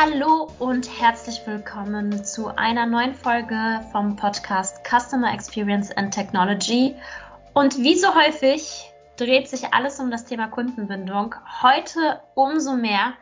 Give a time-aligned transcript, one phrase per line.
[0.00, 6.94] Hallo und herzlich willkommen zu einer neuen Folge vom Podcast Customer Experience and Technology.
[7.52, 11.34] Und wie so häufig dreht sich alles um das Thema Kundenbindung.
[11.62, 13.14] Heute umso mehr,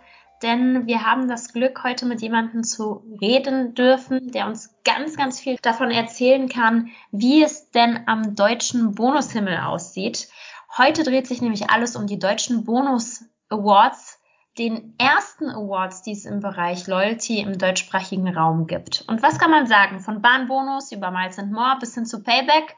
[0.43, 5.41] denn wir haben das Glück, heute mit jemandem zu reden dürfen, der uns ganz, ganz
[5.41, 10.29] viel davon erzählen kann, wie es denn am deutschen Bonushimmel aussieht.
[10.77, 14.16] Heute dreht sich nämlich alles um die deutschen Bonus Awards,
[14.59, 19.05] den ersten Awards, die es im Bereich Loyalty im deutschsprachigen Raum gibt.
[19.09, 20.01] Und was kann man sagen?
[20.01, 22.75] Von Bahnbonus über Miles and More bis hin zu Payback.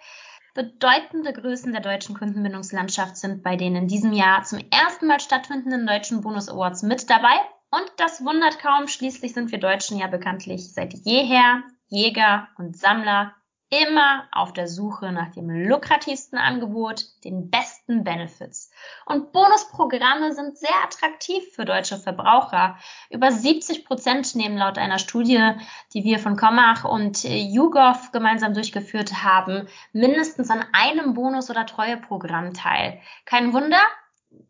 [0.54, 5.86] Bedeutende Größen der deutschen Kundenbindungslandschaft sind bei den in diesem Jahr zum ersten Mal stattfindenden
[5.86, 7.36] deutschen Bonus Awards mit dabei.
[7.70, 13.34] Und das wundert kaum, schließlich sind wir Deutschen ja bekanntlich seit jeher Jäger und Sammler
[13.70, 18.70] immer auf der Suche nach dem lukrativsten Angebot, den besten Benefits.
[19.04, 22.78] Und Bonusprogramme sind sehr attraktiv für deutsche Verbraucher.
[23.10, 25.52] Über 70 Prozent nehmen laut einer Studie,
[25.92, 32.54] die wir von Commach und YouGov gemeinsam durchgeführt haben, mindestens an einem Bonus- oder Treueprogramm
[32.54, 33.00] teil.
[33.26, 33.82] Kein Wunder,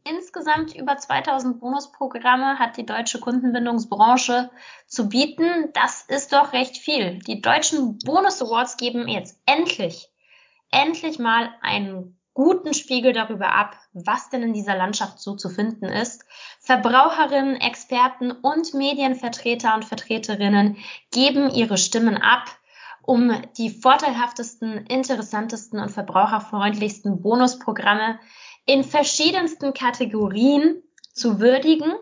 [0.04, 4.50] insgesamt über 2000 Bonusprogramme hat die deutsche Kundenbindungsbranche
[4.86, 5.70] zu bieten.
[5.74, 7.18] Das ist doch recht viel.
[7.20, 10.08] Die deutschen Bonus Awards geben jetzt endlich,
[10.70, 15.86] endlich mal einen guten Spiegel darüber ab, was denn in dieser Landschaft so zu finden
[15.86, 16.24] ist.
[16.60, 20.76] Verbraucherinnen, Experten und Medienvertreter und Vertreterinnen
[21.10, 22.44] geben ihre Stimmen ab
[23.02, 28.20] um die vorteilhaftesten, interessantesten und verbraucherfreundlichsten Bonusprogramme
[28.68, 30.82] in verschiedensten Kategorien
[31.14, 31.94] zu würdigen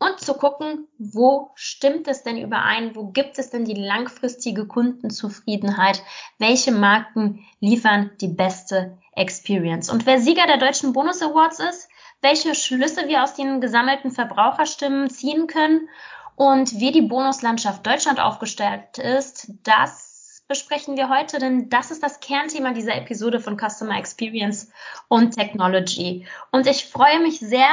[0.00, 6.02] und zu gucken, wo stimmt es denn überein, wo gibt es denn die langfristige Kundenzufriedenheit,
[6.38, 9.90] welche Marken liefern die beste Experience.
[9.90, 11.88] Und wer Sieger der deutschen Bonus Awards ist,
[12.20, 15.88] welche Schlüsse wir aus den gesammelten Verbraucherstimmen ziehen können
[16.34, 20.09] und wie die Bonuslandschaft Deutschland aufgestellt ist, das
[20.50, 24.72] besprechen wir heute, denn das ist das Kernthema dieser Episode von Customer Experience
[25.06, 26.26] und Technology.
[26.50, 27.68] Und ich freue mich sehr,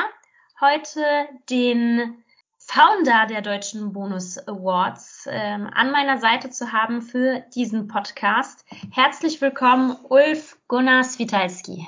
[0.61, 1.01] heute
[1.49, 2.23] den
[2.59, 8.63] Founder der Deutschen Bonus Awards ähm, an meiner Seite zu haben für diesen Podcast.
[8.91, 11.87] Herzlich willkommen, Ulf Gunnar Switalski.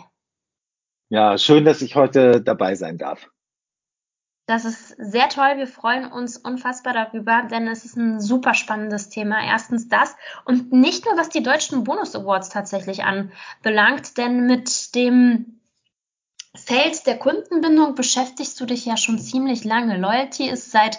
[1.10, 3.30] Ja, schön, dass ich heute dabei sein darf.
[4.50, 5.58] Das ist sehr toll.
[5.58, 9.46] Wir freuen uns unfassbar darüber, denn es ist ein super spannendes Thema.
[9.46, 15.60] Erstens das und nicht nur was die deutschen Bonus Awards tatsächlich anbelangt, denn mit dem
[16.56, 20.00] Feld der Kundenbindung beschäftigst du dich ja schon ziemlich lange.
[20.00, 20.98] Loyalty ist seit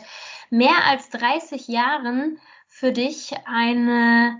[0.50, 2.38] mehr als 30 Jahren
[2.68, 4.38] für dich eine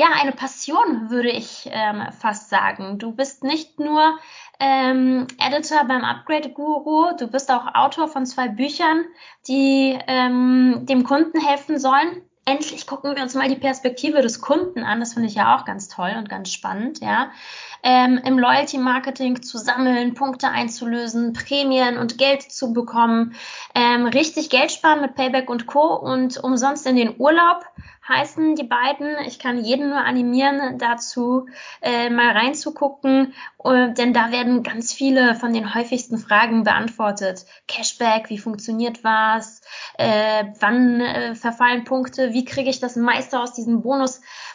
[0.00, 2.98] ja, eine Passion, würde ich ähm, fast sagen.
[2.98, 4.18] Du bist nicht nur
[4.58, 9.04] ähm, Editor beim Upgrade Guru, du bist auch Autor von zwei Büchern,
[9.46, 12.22] die ähm, dem Kunden helfen sollen.
[12.46, 15.00] Endlich gucken wir uns mal die Perspektive des Kunden an.
[15.00, 17.30] Das finde ich ja auch ganz toll und ganz spannend, ja.
[17.82, 23.34] Ähm, Im Loyalty Marketing zu sammeln, Punkte einzulösen, Prämien und Geld zu bekommen,
[23.74, 25.94] ähm, richtig Geld sparen mit Payback und Co.
[25.94, 27.64] und umsonst in den Urlaub
[28.10, 29.16] heißen die beiden.
[29.26, 31.46] Ich kann jeden nur animieren, dazu
[31.80, 37.46] äh, mal reinzugucken, äh, denn da werden ganz viele von den häufigsten Fragen beantwortet.
[37.68, 39.62] Cashback, wie funktioniert was?
[39.96, 42.32] Äh, wann äh, verfallen Punkte?
[42.32, 43.84] Wie kriege ich das meiste aus diesen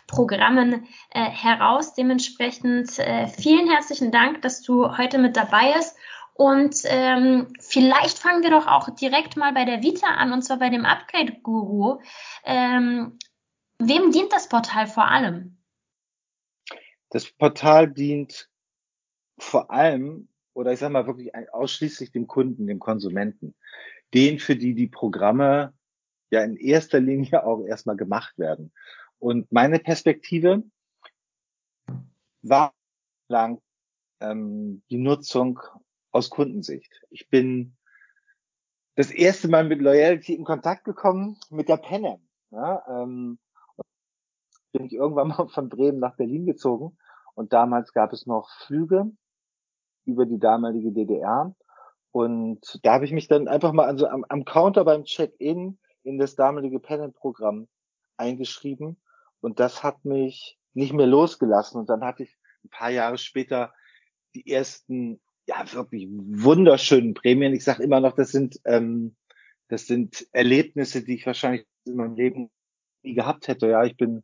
[0.08, 1.94] Bonusprogrammen äh, heraus?
[1.94, 5.98] Dementsprechend äh, vielen herzlichen Dank, dass du heute mit dabei bist.
[6.34, 10.60] Und ähm, vielleicht fangen wir doch auch direkt mal bei der Vita an, und zwar
[10.60, 12.00] bei dem Upgrade-Guru.
[12.44, 13.18] Ähm,
[13.78, 15.58] Wem dient das Portal vor allem?
[17.10, 18.50] Das Portal dient
[19.38, 23.54] vor allem, oder ich sage mal wirklich ausschließlich dem Kunden, dem Konsumenten,
[24.14, 25.74] den, für die die Programme
[26.32, 28.72] ja in erster Linie auch erstmal gemacht werden.
[29.26, 30.62] Und meine Perspektive
[32.44, 32.76] war
[33.28, 33.60] lang
[34.20, 35.60] ähm, die Nutzung
[36.12, 37.02] aus Kundensicht.
[37.10, 37.76] Ich bin
[38.94, 42.22] das erste Mal mit Loyalty in Kontakt gekommen mit der Penne.
[42.52, 43.40] Ja, ähm,
[44.74, 46.96] bin ich irgendwann mal von Bremen nach Berlin gezogen
[47.34, 49.12] und damals gab es noch Flüge
[50.06, 51.56] über die damalige DDR
[52.12, 56.20] und da habe ich mich dann einfach mal also am, am Counter beim Check-in in
[56.20, 57.68] das damalige Pennant-Programm
[58.18, 59.02] eingeschrieben
[59.46, 63.74] und das hat mich nicht mehr losgelassen und dann hatte ich ein paar Jahre später
[64.34, 67.54] die ersten ja wirklich wunderschönen Prämien.
[67.54, 69.16] Ich sage immer noch, das sind ähm,
[69.68, 72.52] das sind Erlebnisse, die ich wahrscheinlich in meinem Leben
[73.04, 73.70] nie gehabt hätte.
[73.70, 74.24] Ja, ich bin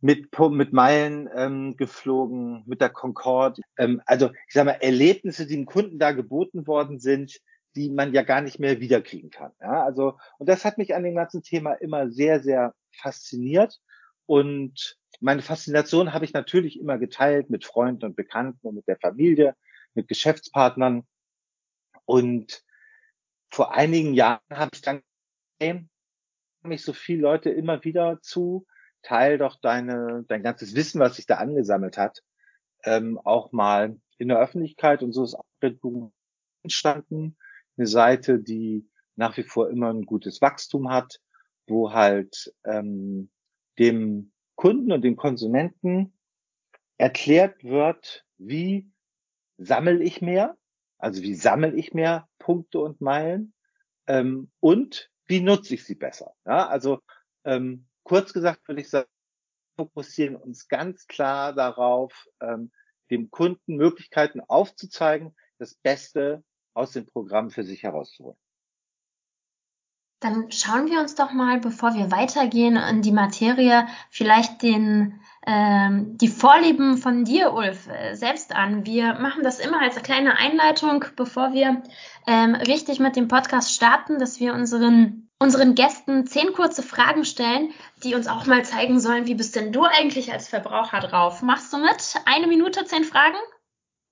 [0.00, 3.62] mit, mit Meilen ähm, geflogen, mit der Concorde.
[3.78, 7.40] Ähm, also ich sage mal, Erlebnisse, die dem Kunden da geboten worden sind,
[7.74, 9.52] die man ja gar nicht mehr wiederkriegen kann.
[9.60, 13.80] Ja, also, und das hat mich an dem ganzen Thema immer sehr, sehr fasziniert.
[14.26, 18.98] Und meine Faszination habe ich natürlich immer geteilt mit Freunden und Bekannten und mit der
[18.98, 19.56] Familie,
[19.94, 21.06] mit Geschäftspartnern.
[22.04, 22.62] Und
[23.50, 25.02] vor einigen Jahren habe ich dann
[26.62, 28.66] mich so viele Leute immer wieder zu,
[29.02, 32.22] teil doch deine, dein ganzes Wissen, was sich da angesammelt hat,
[32.84, 35.02] ähm, auch mal in der Öffentlichkeit.
[35.02, 36.10] Und so ist auch Red Bull
[36.62, 37.36] entstanden.
[37.76, 41.20] Eine Seite, die nach wie vor immer ein gutes Wachstum hat,
[41.66, 43.30] wo halt ähm,
[43.78, 46.12] dem Kunden und dem Konsumenten
[46.98, 48.90] erklärt wird, wie
[49.58, 50.56] sammle ich mehr,
[50.98, 53.54] also wie sammle ich mehr Punkte und Meilen
[54.06, 56.34] ähm, und wie nutze ich sie besser.
[56.44, 57.00] Ja, also
[57.44, 59.08] ähm, kurz gesagt würde ich sagen,
[59.76, 62.72] fokussieren uns ganz klar darauf, ähm,
[63.10, 66.42] dem Kunden Möglichkeiten aufzuzeigen, das Beste
[66.74, 68.38] aus dem Programm für sich herauszuholen.
[70.26, 76.18] Dann schauen wir uns doch mal, bevor wir weitergehen in die Materie, vielleicht den, ähm,
[76.18, 78.84] die Vorlieben von dir, Ulf, äh, selbst an.
[78.84, 81.80] Wir machen das immer als kleine Einleitung, bevor wir
[82.26, 87.72] ähm, richtig mit dem Podcast starten, dass wir unseren, unseren Gästen zehn kurze Fragen stellen,
[88.02, 91.40] die uns auch mal zeigen sollen, wie bist denn du eigentlich als Verbraucher drauf?
[91.42, 92.16] Machst du mit?
[92.24, 93.38] Eine Minute, zehn Fragen?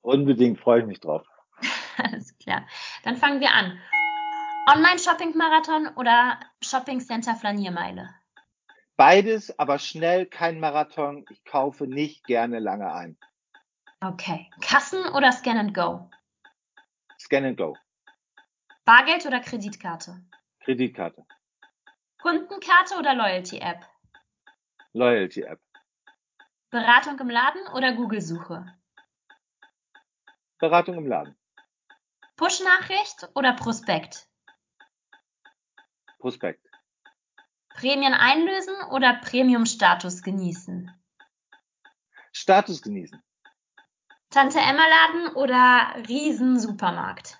[0.01, 1.27] Unbedingt freue ich mich drauf.
[1.97, 2.63] Alles klar.
[3.03, 3.81] Dann fangen wir an.
[4.67, 8.15] Online-Shopping-Marathon oder Shopping-Center-Flaniermeile?
[8.97, 11.27] Beides, aber schnell kein Marathon.
[11.31, 13.19] Ich kaufe nicht gerne lange ein.
[14.01, 14.51] Okay.
[14.61, 16.11] Kassen oder Scan and Go?
[17.19, 17.77] Scan and Go.
[18.85, 20.23] Bargeld oder Kreditkarte?
[20.61, 21.27] Kreditkarte.
[22.23, 23.87] Kundenkarte oder Loyalty-App?
[24.93, 25.61] Loyalty-App.
[26.71, 28.67] Beratung im Laden oder Google-Suche?
[30.59, 31.37] Beratung im Laden.
[32.37, 34.27] Push-Nachricht oder Prospekt?
[36.25, 36.67] Prospekt.
[37.75, 40.91] Prämien einlösen oder Premium-Status genießen?
[42.33, 43.23] Status genießen.
[44.31, 47.39] Tante Emma Laden oder Riesensupermarkt?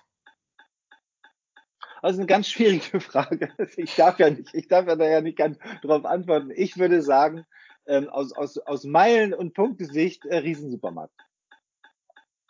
[2.03, 3.49] Also eine ganz schwierige Frage.
[3.75, 6.51] Ich darf ja nicht, ich darf ja da ja nicht ganz drauf antworten.
[6.55, 7.43] Ich würde sagen,
[7.87, 11.19] ähm, aus, aus, aus Meilen- und Punktesicht äh, Riesensupermarkt.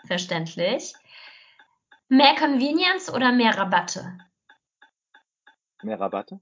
[0.06, 0.96] Verständlich.
[2.10, 4.18] Mehr Convenience oder mehr Rabatte?
[5.86, 6.40] Mehr Rabatte?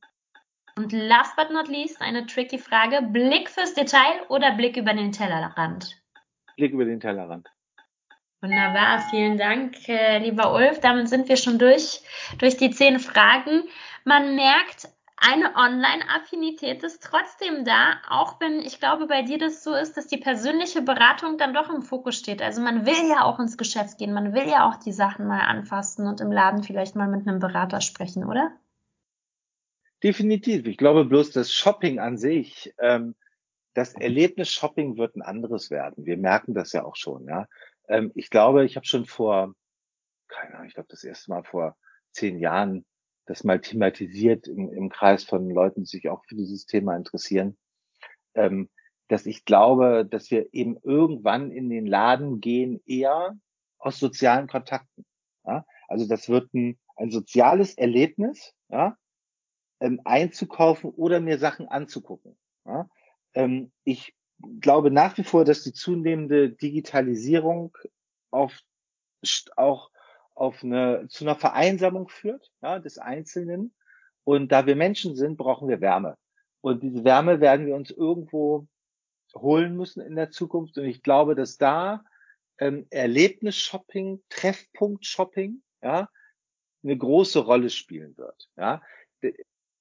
[0.78, 3.02] Und last but not least eine tricky Frage.
[3.02, 6.02] Blick fürs Detail oder Blick über den Tellerrand?
[6.56, 7.50] Blick über den Tellerrand.
[8.42, 10.80] Wunderbar, vielen Dank, äh, lieber Ulf.
[10.80, 12.02] Damit sind wir schon durch,
[12.40, 13.64] durch die zehn Fragen.
[14.06, 14.88] Man merkt,
[15.18, 20.08] eine Online-Affinität ist trotzdem da, auch wenn ich glaube, bei dir das so ist, dass
[20.08, 22.42] die persönliche Beratung dann doch im Fokus steht.
[22.42, 25.42] Also man will ja auch ins Geschäft gehen, man will ja auch die Sachen mal
[25.42, 28.52] anfassen und im Laden vielleicht mal mit einem Berater sprechen, oder?
[30.04, 30.66] Definitiv.
[30.68, 33.16] Ich glaube bloß, das Shopping an sich, ähm,
[33.74, 36.06] das Erlebnis Shopping wird ein anderes werden.
[36.06, 37.26] Wir merken das ja auch schon.
[37.26, 37.48] Ja,
[37.88, 39.56] ähm, ich glaube, ich habe schon vor,
[40.28, 41.78] keine Ahnung, ich glaube das erste Mal vor
[42.12, 42.86] zehn Jahren
[43.26, 47.58] das mal thematisiert im, im Kreis von Leuten, die sich auch für dieses Thema interessieren,
[48.36, 48.70] ähm,
[49.08, 53.38] dass ich glaube, dass wir eben irgendwann in den Laden gehen eher
[53.78, 55.06] aus sozialen Kontakten.
[55.46, 55.66] Ja?
[55.88, 58.98] Also das wird ein, ein soziales Erlebnis, ja,
[59.84, 62.38] ähm, einzukaufen oder mir Sachen anzugucken.
[62.66, 62.90] Ja?
[63.34, 64.16] Ähm, ich
[64.62, 67.78] glaube nach wie vor, dass die zunehmende Digitalisierung
[68.32, 68.58] auf,
[69.58, 69.92] auch
[70.36, 73.76] auf eine, zu einer Vereinsamung führt, ja, des Einzelnen.
[74.24, 76.18] Und da wir Menschen sind, brauchen wir Wärme.
[76.62, 78.68] Und diese Wärme werden wir uns irgendwo
[79.36, 80.78] holen müssen in der Zukunft.
[80.78, 82.06] Und ich glaube, dass da
[82.58, 86.10] ähm, Erlebnis-Shopping, Treffpunkt-Shopping, ja,
[86.84, 88.50] eine große Rolle spielen wird.
[88.56, 88.82] Ja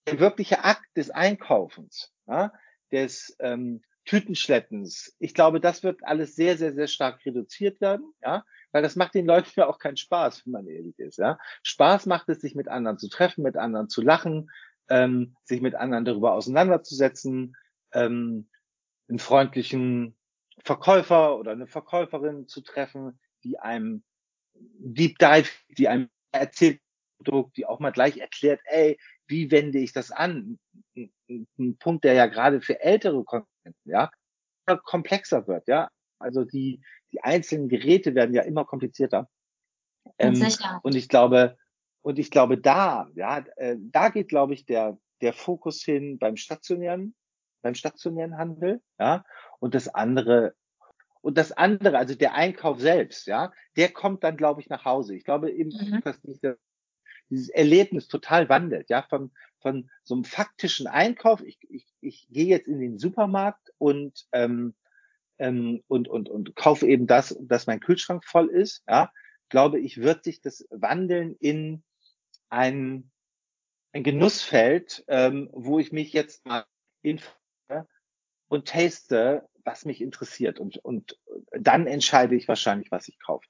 [0.06, 2.52] der wirkliche Akt des Einkaufens, ja,
[2.90, 8.44] des ähm, Tütenschleppens, ich glaube, das wird alles sehr, sehr, sehr stark reduziert werden, ja,
[8.72, 11.38] weil das macht den Leuten ja auch keinen Spaß, wenn man ehrlich ist, ja.
[11.62, 14.50] Spaß macht es, sich mit anderen zu treffen, mit anderen zu lachen,
[14.88, 17.56] ähm, sich mit anderen darüber auseinanderzusetzen,
[17.92, 18.48] ähm,
[19.08, 20.16] einen freundlichen
[20.64, 24.02] Verkäufer oder eine Verkäuferin zu treffen, die einem
[24.54, 26.80] Deep Dive, die einem erzählt,
[27.22, 30.58] die auch mal gleich erklärt, ey, wie wende ich das an?
[30.96, 34.10] Ein, Punkt, der ja gerade für ältere Konsumenten, ja,
[34.84, 35.88] komplexer wird, ja.
[36.18, 39.28] Also die, die einzelnen Geräte werden ja immer komplizierter.
[40.18, 40.34] Ähm,
[40.82, 41.56] und ich glaube,
[42.02, 46.36] und ich glaube, da, ja, äh, da geht, glaube ich, der, der Fokus hin beim
[46.36, 47.14] stationären,
[47.62, 49.24] beim stationären Handel, ja.
[49.60, 50.54] Und das andere,
[51.20, 55.14] und das andere, also der Einkauf selbst, ja, der kommt dann, glaube ich, nach Hause.
[55.14, 56.00] Ich glaube eben, mhm.
[56.02, 56.42] dass nicht
[57.32, 61.42] dieses Erlebnis total wandelt, ja, von, von so einem faktischen Einkauf.
[61.42, 64.74] Ich, ich, ich gehe jetzt in den Supermarkt und, ähm,
[65.38, 69.10] ähm, und, und, und kaufe eben das, dass mein Kühlschrank voll ist, ja,
[69.48, 71.82] glaube ich, wird sich das wandeln in
[72.50, 73.10] ein,
[73.92, 76.66] ein Genussfeld, ähm, wo ich mich jetzt mal
[77.00, 77.88] informiere
[78.48, 80.60] und taste, was mich interessiert.
[80.60, 81.18] Und, und
[81.52, 83.48] dann entscheide ich wahrscheinlich, was ich kaufe.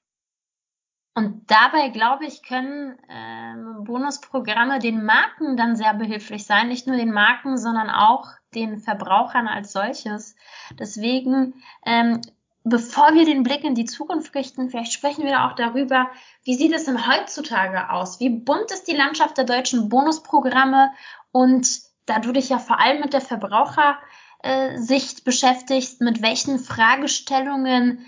[1.14, 6.68] Und dabei, glaube ich, können ähm, Bonusprogramme den Marken dann sehr behilflich sein.
[6.68, 10.34] Nicht nur den Marken, sondern auch den Verbrauchern als solches.
[10.78, 12.22] Deswegen, ähm,
[12.64, 16.08] bevor wir den Blick in die Zukunft richten, vielleicht sprechen wir auch darüber,
[16.44, 18.18] wie sieht es denn heutzutage aus?
[18.18, 20.92] Wie bunt ist die Landschaft der deutschen Bonusprogramme?
[21.30, 21.68] Und
[22.06, 28.06] da du dich ja vor allem mit der Verbrauchersicht beschäftigst, mit welchen Fragestellungen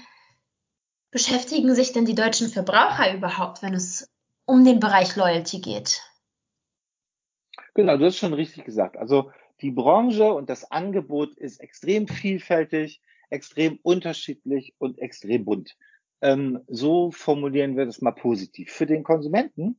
[1.15, 4.13] beschäftigen sich denn die deutschen Verbraucher überhaupt, wenn es
[4.47, 6.03] um den Bereich Loyalty geht?
[7.75, 8.97] Genau, du hast schon richtig gesagt.
[8.97, 9.31] Also
[9.61, 15.77] die Branche und das Angebot ist extrem vielfältig, extrem unterschiedlich und extrem bunt.
[16.21, 18.73] Ähm, so formulieren wir das mal positiv.
[18.73, 19.79] Für den Konsumenten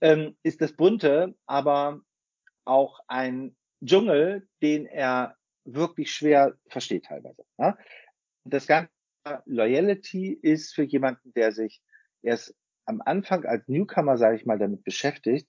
[0.00, 2.00] ähm, ist das Bunte aber
[2.64, 7.44] auch ein Dschungel, den er wirklich schwer versteht teilweise.
[7.58, 7.76] Ja?
[8.44, 8.91] Das Ganze
[9.46, 11.82] Loyalty ist für jemanden, der sich
[12.22, 15.48] erst am Anfang als Newcomer, sage ich mal, damit beschäftigt,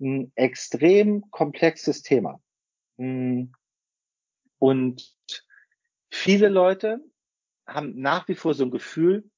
[0.00, 2.40] ein extrem komplexes Thema.
[2.98, 3.52] Hm.
[4.58, 5.16] Und
[6.10, 7.00] viele Leute
[7.66, 9.30] haben nach wie vor so ein Gefühl,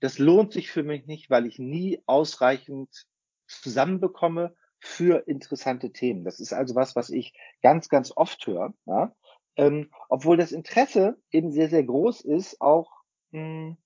[0.00, 3.06] das lohnt sich für mich nicht, weil ich nie ausreichend
[3.46, 6.24] zusammenbekomme für interessante Themen.
[6.24, 8.74] Das ist also was, was ich ganz, ganz oft höre.
[8.86, 9.14] Ja?
[9.56, 13.01] Ähm, obwohl das Interesse eben sehr, sehr groß ist, auch
[13.32, 13.76] mh,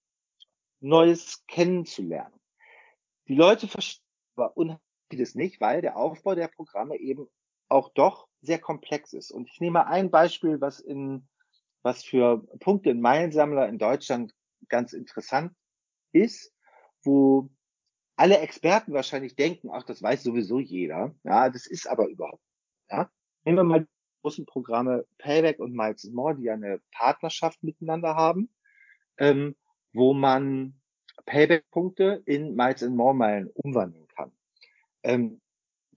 [0.80, 2.38] Neues kennenzulernen.
[3.28, 4.04] Die Leute verstehen
[4.36, 7.26] aber unheimlich nicht, weil der Aufbau der Programme eben
[7.68, 9.30] auch doch sehr komplex ist.
[9.32, 11.26] Und ich nehme ein Beispiel, was in,
[11.82, 14.34] was für Punkte in Meilensammler in Deutschland
[14.68, 15.52] ganz interessant
[16.12, 16.52] ist,
[17.02, 17.50] wo
[18.16, 21.14] alle Experten wahrscheinlich denken, ach, das weiß sowieso jeder.
[21.24, 22.42] Ja, das ist aber überhaupt.
[22.88, 23.10] Ja,
[23.44, 23.88] nehmen wir mal die
[24.22, 28.50] großen Programme Payback und Miles More, die eine Partnerschaft miteinander haben
[29.18, 29.56] ähm,
[29.92, 30.74] wo man
[31.24, 34.32] Payback-Punkte in Miles and More Meilen umwandeln kann.
[35.02, 35.40] Ähm,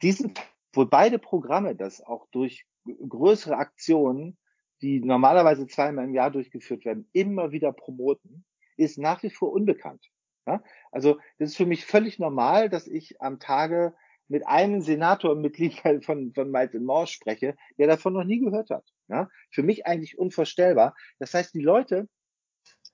[0.02, 0.34] diesen,
[0.74, 4.38] wo beide Programme das auch durch größere Aktionen,
[4.82, 8.46] die normalerweise zweimal im Jahr durchgeführt werden, immer wieder promoten,
[8.78, 10.10] ist nach wie vor unbekannt.
[10.48, 10.64] Ja?
[10.92, 13.94] Also das ist für mich völlig normal, dass ich am Tage
[14.28, 15.74] mit einem Senatormitglied
[16.06, 18.86] von, von Miles More spreche, der davon noch nie gehört hat.
[19.10, 19.30] Ja?
[19.52, 20.96] Für mich eigentlich unvorstellbar.
[21.20, 22.08] Das heißt, die Leute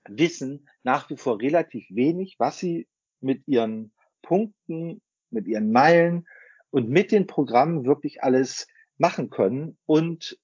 [0.07, 2.87] wissen nach wie vor relativ wenig, was sie
[3.21, 6.27] mit ihren Punkten, mit ihren Meilen
[6.69, 10.39] und mit den Programmen wirklich alles machen können und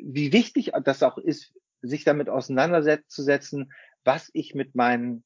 [0.00, 3.72] wie wichtig das auch ist, sich damit auseinanderzusetzen,
[4.04, 5.24] was ich mit meinen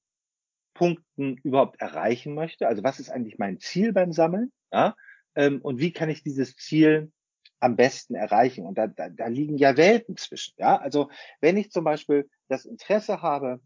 [0.75, 2.67] Punkten überhaupt erreichen möchte.
[2.67, 4.53] Also was ist eigentlich mein Ziel beim Sammeln?
[4.73, 4.97] Ja?
[5.35, 7.13] Ähm, und wie kann ich dieses Ziel
[7.59, 8.65] am besten erreichen?
[8.65, 10.55] Und da, da, da liegen ja Welten zwischen.
[10.57, 10.77] Ja?
[10.77, 13.61] Also wenn ich zum Beispiel das Interesse habe,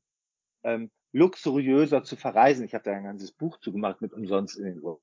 [0.64, 2.64] ähm, luxuriöser zu verreisen.
[2.64, 5.02] Ich habe da ein ganzes Buch zugemacht mit umsonst in den Urlaub.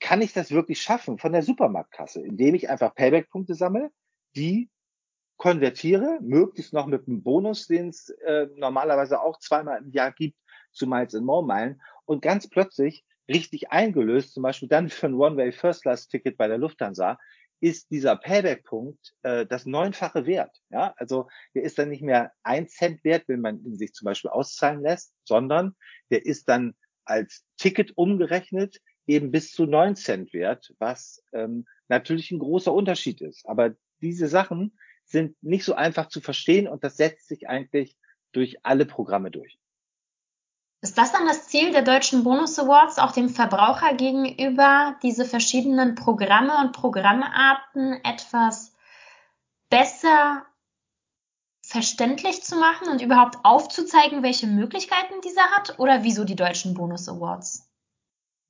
[0.00, 3.90] Kann ich das wirklich schaffen von der Supermarktkasse, indem ich einfach Payback-Punkte sammle,
[4.36, 4.70] die
[5.36, 10.36] konvertiere, möglichst noch mit einem Bonus, den es äh, normalerweise auch zweimal im Jahr gibt,
[10.72, 15.14] zu Miles and More Meilen und ganz plötzlich richtig eingelöst, zum Beispiel dann für ein
[15.14, 17.18] One-Way First Class Ticket bei der Lufthansa,
[17.60, 20.56] ist dieser Payback-Punkt äh, das neunfache wert.
[20.70, 24.06] Ja, also der ist dann nicht mehr ein Cent wert, wenn man ihn sich zum
[24.06, 25.74] Beispiel auszahlen lässt, sondern
[26.10, 26.74] der ist dann
[27.04, 33.20] als Ticket umgerechnet eben bis zu neun Cent wert, was ähm, natürlich ein großer Unterschied
[33.22, 33.48] ist.
[33.48, 37.96] Aber diese Sachen sind nicht so einfach zu verstehen und das setzt sich eigentlich
[38.32, 39.58] durch alle Programme durch.
[40.80, 45.96] Ist das dann das Ziel der Deutschen Bonus Awards, auch dem Verbraucher gegenüber diese verschiedenen
[45.96, 48.76] Programme und Programmarten etwas
[49.70, 50.46] besser
[51.62, 55.78] verständlich zu machen und überhaupt aufzuzeigen, welche Möglichkeiten dieser hat?
[55.78, 57.68] Oder wieso die Deutschen Bonus Awards?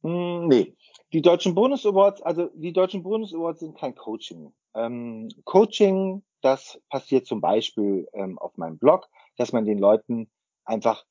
[0.03, 0.77] Hm, nee,
[1.13, 4.53] die Deutschen Bonus Awards, also die Deutschen Bonus Awards sind kein Coaching.
[4.75, 10.31] Ähm, Coaching, das passiert zum Beispiel ähm, auf meinem Blog, dass man den Leuten
[10.65, 11.05] einfach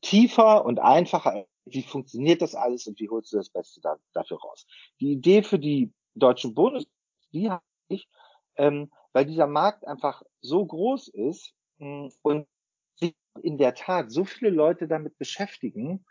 [0.00, 4.38] tiefer und einfacher, wie funktioniert das alles und wie holst du das Beste da, dafür
[4.40, 4.66] raus.
[5.00, 6.86] Die Idee für die deutschen Bonus,
[7.32, 8.08] die habe ich,
[8.56, 12.46] ähm, weil dieser Markt einfach so groß ist mh, hm, und
[12.96, 16.04] sich in der Tat so viele Leute damit beschäftigen,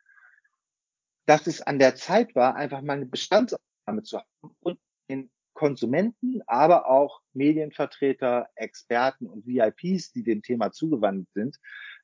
[1.26, 6.42] dass es an der Zeit war, einfach mal eine Bestandsaufnahme zu haben und den Konsumenten,
[6.46, 11.58] aber auch Medienvertreter, Experten und VIPs, die dem Thema zugewandt sind,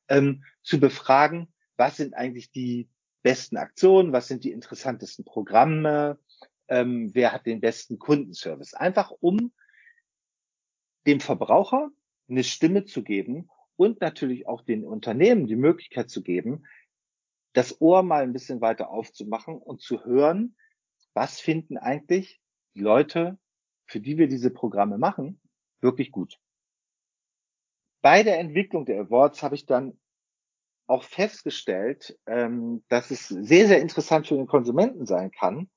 [0.08, 2.90] ähm, zu befragen, was sind eigentlich die
[3.22, 6.20] besten Aktionen, was sind die interessantesten Programme,
[6.68, 8.74] ähm, wer hat den besten Kundenservice.
[8.74, 9.52] Einfach um
[11.08, 11.90] dem Verbraucher
[12.30, 16.66] eine Stimme zu geben und natürlich auch den Unternehmen die Möglichkeit zu geben,
[17.54, 20.56] das Ohr mal ein bisschen weiter aufzumachen und zu hören,
[21.14, 22.42] was finden eigentlich
[22.76, 23.38] die Leute,
[23.86, 25.40] für die wir diese Programme machen,
[25.82, 26.40] wirklich gut.
[28.04, 29.98] Bei der Entwicklung der Awards habe ich dann
[30.88, 35.70] auch festgestellt, ähm, dass es sehr, sehr interessant für den Konsumenten sein kann,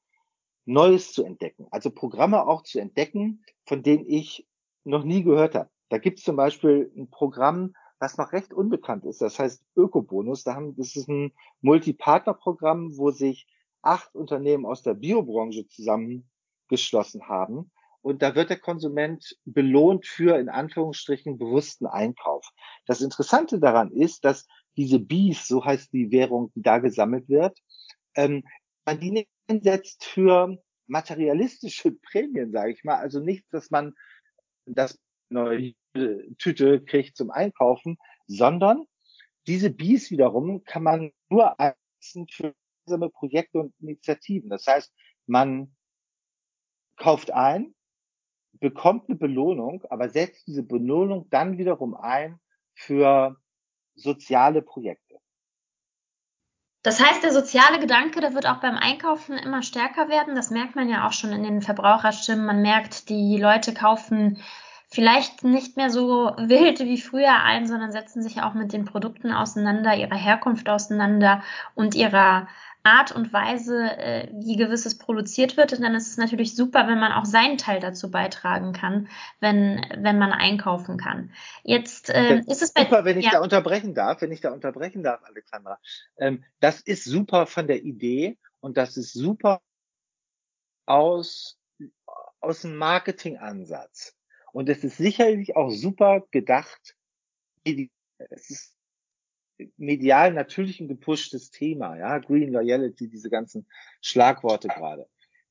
[0.65, 1.69] Neues zu entdecken.
[1.71, 4.45] Also Programme auch zu entdecken, von denen ich
[4.83, 5.71] noch nie gehört habe.
[5.89, 9.23] Da gibt es zum Beispiel ein Programm, was noch recht unbekannt ist.
[9.23, 10.43] Das heißt Ökobonus.
[10.43, 13.47] Da haben, das ist ein Multipartnerprogramm, wo sich
[13.83, 17.71] acht Unternehmen aus der Biobranche zusammengeschlossen haben.
[18.07, 22.49] Und da wird der Konsument belohnt für in Anführungsstrichen bewussten Einkauf.
[22.87, 24.47] Das Interessante daran ist, dass
[24.77, 27.59] diese Bees, so heißt die Währung, die da gesammelt wird,
[28.15, 28.45] ähm,
[28.85, 32.95] man die nicht einsetzt für materialistische Prämien, sage ich mal.
[32.95, 33.93] Also nicht, dass man
[34.67, 35.75] das neue
[36.39, 37.99] Tüte kriegt zum Einkaufen,
[38.29, 38.87] sondern
[39.49, 44.49] diese Bees wiederum kann man nur einsetzen für gemeinsame Projekte und Initiativen.
[44.49, 44.95] Das heißt,
[45.27, 45.75] man
[46.97, 47.75] kauft ein,
[48.61, 52.39] bekommt eine Belohnung, aber setzt diese Belohnung dann wiederum ein
[52.75, 53.37] für
[53.95, 55.17] soziale Projekte.
[56.83, 60.37] Das heißt, der soziale Gedanke, der wird auch beim Einkaufen immer stärker werden.
[60.37, 62.47] Das merkt man ja auch schon in den Verbraucherstimmen.
[62.47, 64.41] Man merkt, die Leute kaufen
[64.89, 69.33] vielleicht nicht mehr so wild wie früher ein, sondern setzen sich auch mit den Produkten
[69.33, 71.43] auseinander, ihrer Herkunft auseinander
[71.75, 72.47] und ihrer
[72.87, 75.73] Art und Weise, äh, wie gewisses produziert wird.
[75.73, 79.09] Und dann ist es natürlich super, wenn man auch seinen Teil dazu beitragen kann,
[79.41, 81.33] wenn, wenn man einkaufen kann.
[81.65, 83.33] Jetzt ähm, ist es bei super, wenn ich ja.
[83.33, 85.79] da unterbrechen darf, wenn ich da unterbrechen darf, Alexandra.
[86.17, 89.61] Ähm, das ist super von der Idee und das ist super
[90.87, 91.59] aus
[92.47, 94.15] aus dem Marketingansatz.
[94.53, 96.97] Und es ist sicherlich auch super gedacht.
[97.65, 98.76] Es ist
[99.77, 103.67] medial natürlich ein gepushtes Thema, ja, Green Loyalty, diese ganzen
[104.01, 105.09] Schlagworte gerade.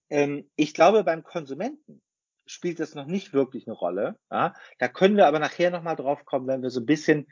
[0.10, 2.02] Ähm, ich glaube, beim Konsumenten
[2.46, 4.20] spielt das noch nicht wirklich eine Rolle.
[4.32, 4.54] Ja?
[4.80, 7.28] Da können wir aber nachher nochmal drauf kommen, wenn wir so ein bisschen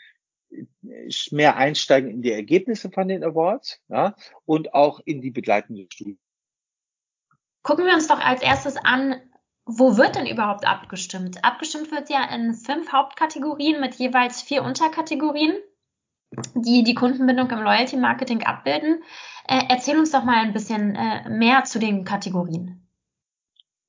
[0.50, 0.66] äh,
[1.32, 4.16] mehr einsteigen in die Ergebnisse von den Awards ja?
[4.46, 6.18] und auch in die begleitende Studie.
[7.62, 9.22] Gucken wir uns doch als erstes an,
[9.66, 11.46] wo wird denn überhaupt abgestimmt?
[11.46, 15.54] Abgestimmt wird ja in fünf Hauptkategorien mit jeweils vier Unterkategorien,
[16.56, 19.04] die die Kundenbindung im Loyalty Marketing abbilden.
[19.48, 22.88] Äh, erzähl uns doch mal ein bisschen äh, mehr zu den Kategorien.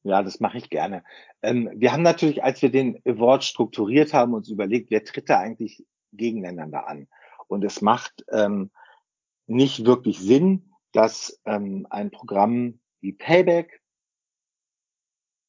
[0.02, 1.02] Ja, das mache ich gerne.
[1.42, 5.38] Ähm, wir haben natürlich, als wir den Award strukturiert haben, uns überlegt, wer tritt da
[5.38, 7.08] eigentlich gegeneinander an?
[7.48, 8.70] Und es macht ähm,
[9.46, 13.80] nicht wirklich Sinn, dass ähm, ein Programm wie Payback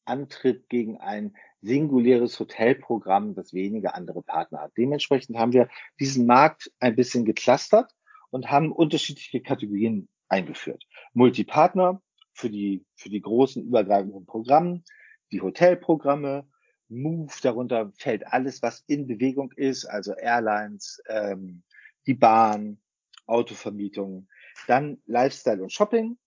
[0.05, 4.71] antritt gegen ein singuläres Hotelprogramm, das wenige andere Partner hat.
[4.78, 5.67] Dementsprechend haben wir
[5.99, 7.91] diesen Markt ein bisschen geclustert
[8.30, 10.84] und haben unterschiedliche Kategorien eingeführt.
[11.13, 12.01] Multipartner
[12.34, 14.84] für die, für die großen übergreifenden Programme,
[15.32, 16.47] die Hotelprogramme,
[16.88, 21.63] Move, darunter fällt alles, was in Bewegung ist, also Airlines, ähm,
[22.06, 22.80] die Bahn,
[23.25, 24.28] Autovermietung,
[24.67, 26.17] dann Lifestyle und Shopping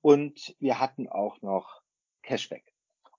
[0.00, 1.82] und wir hatten auch noch
[2.22, 2.72] Cashback.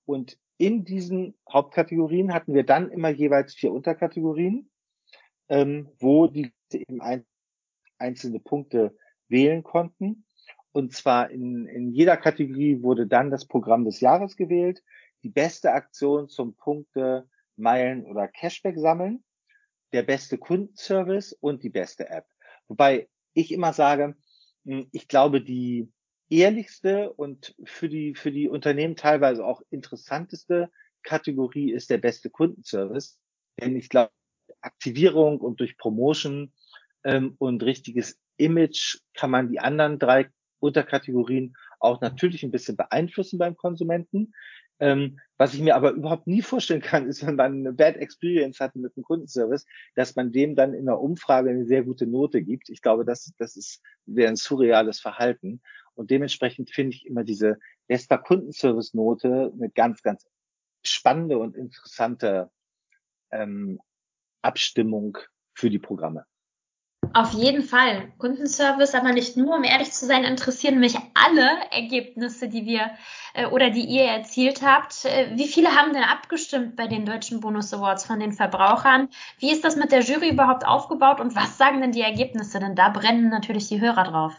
[0.05, 4.69] Und in diesen Hauptkategorien hatten wir dann immer jeweils vier Unterkategorien,
[5.47, 7.25] ähm, wo die eben ein,
[7.97, 8.95] einzelne Punkte
[9.29, 10.25] wählen konnten.
[10.73, 14.83] Und zwar in, in jeder Kategorie wurde dann das Programm des Jahres gewählt,
[15.23, 19.23] die beste Aktion zum Punkte, Meilen oder Cashback sammeln,
[19.93, 22.25] der beste Kundenservice und die beste App.
[22.67, 24.17] Wobei ich immer sage,
[24.65, 25.89] hm, ich glaube, die
[26.29, 30.69] ehrlichste und für die, für die Unternehmen teilweise auch interessanteste
[31.03, 33.19] Kategorie ist der beste Kundenservice.
[33.59, 34.11] Denn ich glaube,
[34.61, 36.53] Aktivierung und durch Promotion
[37.03, 43.39] ähm, und richtiges Image kann man die anderen drei Unterkategorien auch natürlich ein bisschen beeinflussen
[43.39, 44.33] beim Konsumenten.
[44.81, 48.59] Ähm, was ich mir aber überhaupt nie vorstellen kann, ist, wenn man eine Bad Experience
[48.59, 49.65] hat mit dem Kundenservice,
[49.95, 52.69] dass man dem dann in der Umfrage eine sehr gute Note gibt.
[52.69, 55.61] Ich glaube, das, das ist, wäre ein surreales Verhalten.
[55.99, 60.25] Und dementsprechend finde ich immer diese Vespa Kundenservice-Note eine ganz, ganz
[60.81, 62.49] spannende und interessante
[63.31, 63.81] ähm,
[64.41, 65.17] Abstimmung
[65.53, 66.25] für die Programme.
[67.11, 68.13] Auf jeden Fall.
[68.17, 72.91] Kundenservice, aber nicht nur, um ehrlich zu sein, interessieren mich alle Ergebnisse, die wir
[73.33, 75.03] äh, oder die ihr erzielt habt.
[75.03, 79.09] Äh, wie viele haben denn abgestimmt bei den Deutschen Bonus Awards von den Verbrauchern?
[79.37, 82.61] Wie ist das mit der Jury überhaupt aufgebaut und was sagen denn die Ergebnisse?
[82.61, 84.33] Denn da brennen natürlich die Hörer drauf.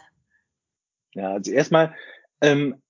[1.13, 1.95] Ja, also erstmal
[2.41, 2.81] ähm,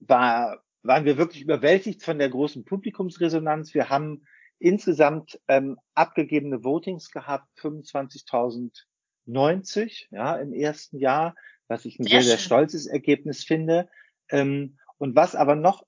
[0.00, 3.74] war, waren wir wirklich überwältigt von der großen Publikumsresonanz.
[3.74, 4.24] Wir haben
[4.58, 11.34] insgesamt ähm, abgegebene Votings gehabt, 25.090 ja, im ersten Jahr,
[11.68, 13.88] was ich ein sehr, sehr, sehr stolzes Ergebnis finde.
[14.30, 15.84] Ähm, und was aber noch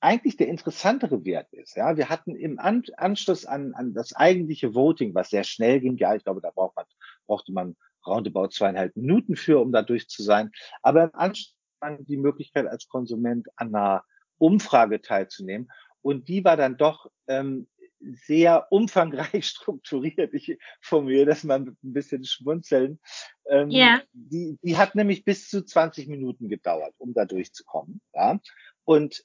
[0.00, 1.76] eigentlich der interessantere Wert ist.
[1.76, 5.96] Ja, wir hatten im An Anschluss an, an das eigentliche Voting, was sehr schnell ging.
[5.96, 6.86] Ja, ich glaube, da braucht man,
[7.26, 10.50] brauchte man roundabout zweieinhalb Minuten für, um da durch zu sein.
[10.82, 11.54] Aber im Anschluss
[12.00, 14.04] die Möglichkeit als Konsument an einer
[14.38, 15.70] Umfrage teilzunehmen.
[16.02, 17.68] Und die war dann doch ähm,
[18.00, 20.34] sehr umfangreich strukturiert.
[20.34, 23.00] Ich formuliere das mal mit ein bisschen Schmunzeln.
[23.46, 24.02] Ähm, yeah.
[24.12, 28.00] die, die hat nämlich bis zu 20 Minuten gedauert, um da durchzukommen.
[28.14, 28.38] Ja?
[28.84, 29.24] Und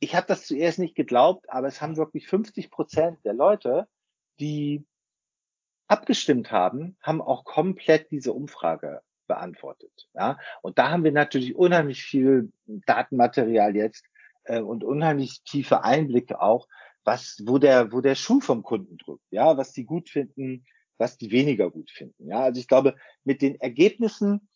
[0.00, 3.86] ich habe das zuerst nicht geglaubt, aber es haben wirklich 50 Prozent der Leute,
[4.38, 4.86] die
[5.90, 10.08] abgestimmt haben, haben auch komplett diese Umfrage beantwortet.
[10.14, 10.38] Ja?
[10.62, 14.04] Und da haben wir natürlich unheimlich viel Datenmaterial jetzt
[14.44, 16.68] äh, und unheimlich tiefe Einblicke auch,
[17.04, 20.64] was, wo der, wo der Schuh vom Kunden drückt, ja, was die gut finden,
[20.98, 22.28] was die weniger gut finden.
[22.28, 24.48] Ja, also ich glaube, mit den Ergebnissen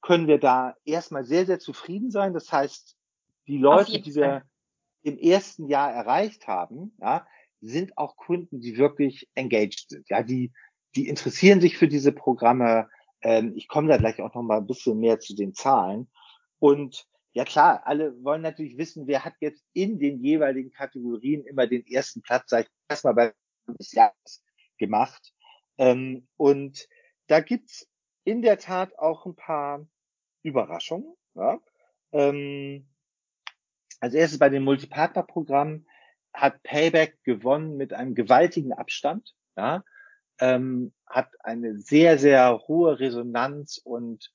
[0.00, 2.32] können wir da erstmal sehr, sehr zufrieden sein.
[2.32, 2.96] Das heißt,
[3.48, 4.44] die Leute, die wir
[5.02, 7.26] im ersten Jahr erreicht haben, ja,
[7.60, 10.08] sind auch Kunden, die wirklich engaged sind.
[10.08, 10.52] Ja, die,
[10.96, 12.88] die interessieren sich für diese Programme.
[13.22, 16.10] Ähm, ich komme da gleich auch noch mal ein bisschen mehr zu den Zahlen.
[16.58, 21.66] Und ja klar, alle wollen natürlich wissen, wer hat jetzt in den jeweiligen Kategorien immer
[21.66, 23.32] den ersten Platz, sag ich erstmal bei
[23.78, 24.42] des Jahres
[24.78, 25.32] gemacht.
[25.78, 26.88] Ähm, und
[27.28, 27.88] da gibt's
[28.24, 29.86] in der Tat auch ein paar
[30.42, 31.14] Überraschungen.
[31.34, 31.60] Ja?
[32.12, 32.88] Ähm,
[34.00, 35.86] als erstes bei dem Multipartner-Programm
[36.32, 39.34] hat Payback gewonnen mit einem gewaltigen Abstand.
[39.56, 39.84] Ja?
[40.40, 44.32] Ähm, hat eine sehr, sehr hohe Resonanz und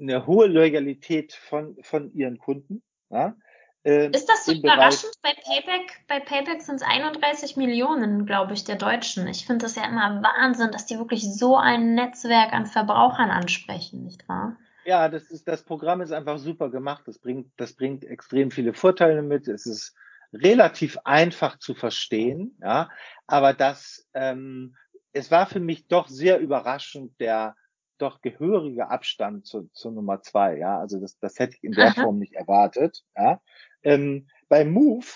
[0.00, 2.82] eine hohe Loyalität von, von ihren Kunden.
[3.10, 3.36] Ja?
[3.84, 5.12] Ähm, ist das so überraschend?
[5.22, 9.26] Bereich, bei Payback, bei Payback sind es 31 Millionen, glaube ich, der Deutschen.
[9.26, 14.04] Ich finde das ja immer Wahnsinn, dass die wirklich so ein Netzwerk an Verbrauchern ansprechen,
[14.04, 14.56] nicht wahr?
[14.84, 17.04] Ja, das ist, das Programm ist einfach super gemacht.
[17.06, 19.48] Das bringt, das bringt extrem viele Vorteile mit.
[19.48, 19.94] Es ist
[20.32, 22.88] relativ einfach zu verstehen, ja.
[23.26, 24.76] Aber das, ähm,
[25.12, 27.54] es war für mich doch sehr überraschend, der,
[27.98, 30.58] doch gehörige Abstand zu, zu Nummer zwei.
[30.58, 32.02] Ja, also das, das hätte ich in der Aha.
[32.02, 33.04] Form nicht erwartet.
[33.16, 33.40] Ja,
[33.82, 35.06] ähm, bei Move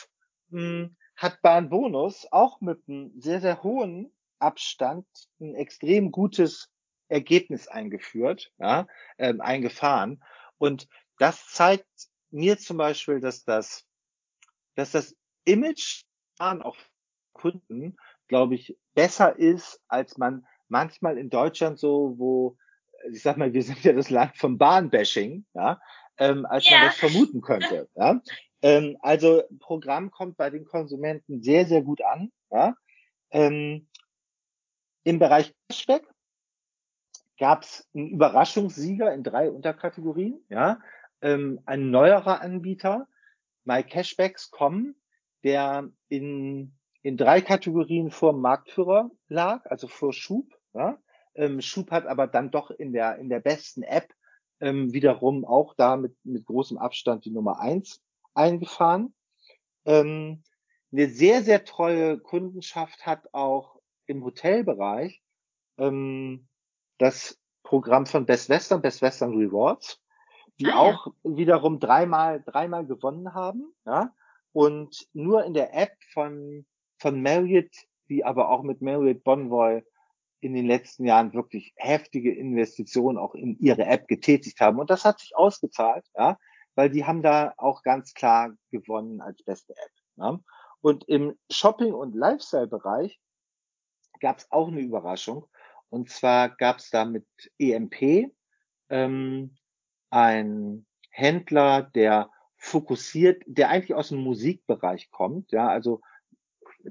[0.50, 5.06] mh, hm, hat Bahn Bonus auch mit einem sehr sehr hohen Abstand
[5.40, 6.70] ein extrem gutes
[7.08, 8.86] Ergebnis eingeführt, ja,
[9.18, 10.22] ähm, eingefahren.
[10.58, 11.86] Und das zeigt
[12.30, 13.84] mir zum Beispiel, dass das,
[14.76, 16.04] dass das Image
[16.38, 16.76] an auch
[17.32, 17.96] Kunden,
[18.28, 22.56] glaube ich, besser ist, als man manchmal in Deutschland so, wo
[23.10, 25.80] ich sag mal, wir sind ja das Land vom Bahnbashing, ja,
[26.18, 26.78] ähm, als ja.
[26.78, 27.88] man das vermuten könnte.
[27.96, 28.20] Ja.
[28.62, 32.32] Ähm, also Programm kommt bei den Konsumenten sehr, sehr gut an.
[32.50, 32.74] Ja.
[33.30, 33.86] Ähm,
[35.04, 36.04] Im Bereich Cashback
[37.38, 40.42] gab es einen Überraschungssieger in drei Unterkategorien.
[40.48, 40.80] Ja.
[41.20, 43.06] Ähm, ein neuerer Anbieter,
[43.66, 44.94] MyCashbacks.com,
[45.44, 50.46] der in, in drei Kategorien vor Marktführer lag, also vor Schub.
[50.74, 50.98] Ja.
[51.34, 54.12] Ähm, Schub hat aber dann doch in der, in der besten App
[54.60, 58.02] ähm, wiederum auch da mit, mit großem Abstand die Nummer eins
[58.34, 59.14] eingefahren.
[59.84, 60.42] Ähm,
[60.92, 65.22] eine sehr, sehr treue Kundenschaft hat auch im Hotelbereich
[65.78, 66.48] ähm,
[66.98, 70.00] das Programm von Best Western, Best Western Rewards,
[70.58, 71.36] die ah, auch ja.
[71.36, 74.12] wiederum dreimal, dreimal gewonnen haben, ja,
[74.52, 76.64] und nur in der App von,
[76.98, 77.70] von Marriott,
[78.08, 79.82] die aber auch mit Marriott Bonvoy
[80.40, 84.78] in den letzten Jahren wirklich heftige Investitionen auch in ihre App getätigt haben.
[84.78, 86.38] Und das hat sich ausgezahlt, ja,
[86.74, 89.92] weil die haben da auch ganz klar gewonnen als beste App.
[90.16, 90.40] Ja.
[90.80, 93.18] Und im Shopping- und Lifestyle-Bereich
[94.20, 95.46] gab es auch eine Überraschung.
[95.88, 97.26] Und zwar gab es da mit
[97.58, 98.30] EMP
[98.88, 99.55] ähm,
[100.10, 106.00] ein Händler, der fokussiert, der eigentlich aus dem Musikbereich kommt, ja, also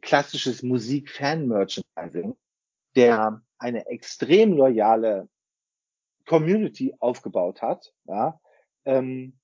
[0.01, 2.35] klassisches Musik-Fan-Merchandising
[2.95, 5.29] der eine extrem loyale
[6.25, 8.39] Community aufgebaut hat, ja,
[8.85, 9.37] ähm,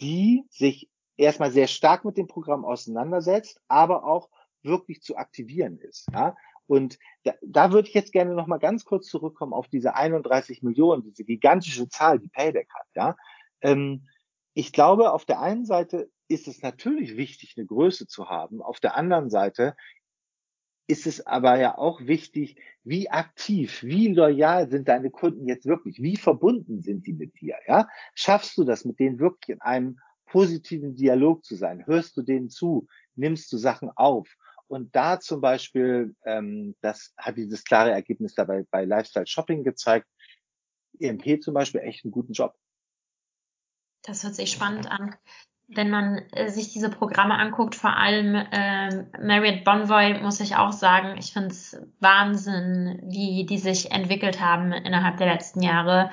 [0.00, 4.28] die sich erstmal sehr stark mit dem Programm auseinandersetzt, aber auch
[4.62, 6.06] wirklich zu aktivieren ist.
[6.12, 6.36] Ja?
[6.66, 10.62] Und da, da würde ich jetzt gerne noch mal ganz kurz zurückkommen auf diese 31
[10.62, 12.86] Millionen, diese gigantische Zahl, die Payback hat.
[12.94, 13.16] Ja,
[13.60, 14.08] ähm,
[14.54, 18.62] ich glaube, auf der einen Seite ist es natürlich wichtig, eine Größe zu haben.
[18.62, 19.76] Auf der anderen Seite
[20.88, 26.00] ist es aber ja auch wichtig, wie aktiv, wie loyal sind deine Kunden jetzt wirklich?
[26.00, 27.56] Wie verbunden sind die mit dir?
[27.66, 31.86] Ja, schaffst du das, mit denen wirklich in einem positiven Dialog zu sein?
[31.86, 32.86] Hörst du denen zu?
[33.16, 34.36] Nimmst du Sachen auf?
[34.68, 40.06] Und da zum Beispiel, ähm, das hat dieses klare Ergebnis dabei bei Lifestyle Shopping gezeigt,
[40.98, 42.54] EMP zum Beispiel echt einen guten Job.
[44.02, 45.14] Das hört sich spannend an.
[45.68, 50.72] Wenn man äh, sich diese Programme anguckt, vor allem äh, Marriott Bonvoy, muss ich auch
[50.72, 56.10] sagen, ich finde es Wahnsinn, wie die sich entwickelt haben innerhalb der letzten Jahre.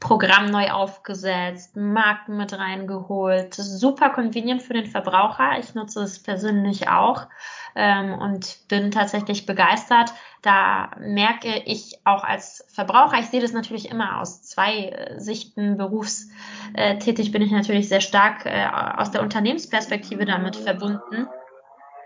[0.00, 3.52] Programm neu aufgesetzt, Marken mit reingeholt.
[3.54, 5.58] Super convenient für den Verbraucher.
[5.60, 7.28] Ich nutze es persönlich auch
[7.76, 10.14] ähm, und bin tatsächlich begeistert.
[10.40, 15.76] Da merke ich auch als Verbraucher, ich sehe das natürlich immer aus zwei äh, Sichten.
[15.76, 21.28] Berufstätig bin ich natürlich sehr stark äh, aus der Unternehmensperspektive damit verbunden.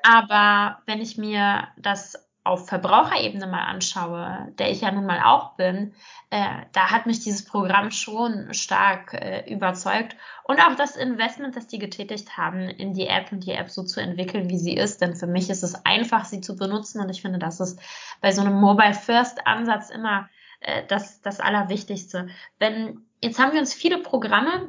[0.02, 5.56] Aber wenn ich mir das auf Verbraucherebene mal anschaue, der ich ja nun mal auch
[5.56, 5.94] bin,
[6.28, 10.14] äh, da hat mich dieses Programm schon stark äh, überzeugt.
[10.44, 13.82] Und auch das Investment, das die getätigt haben, in die App und die App so
[13.82, 15.00] zu entwickeln, wie sie ist.
[15.00, 17.00] Denn für mich ist es einfach, sie zu benutzen.
[17.00, 17.80] Und ich finde, das ist
[18.20, 20.28] bei so einem Mobile-First-Ansatz immer
[20.60, 22.28] äh, das, das Allerwichtigste.
[22.58, 24.68] Wenn, jetzt haben wir uns viele Programme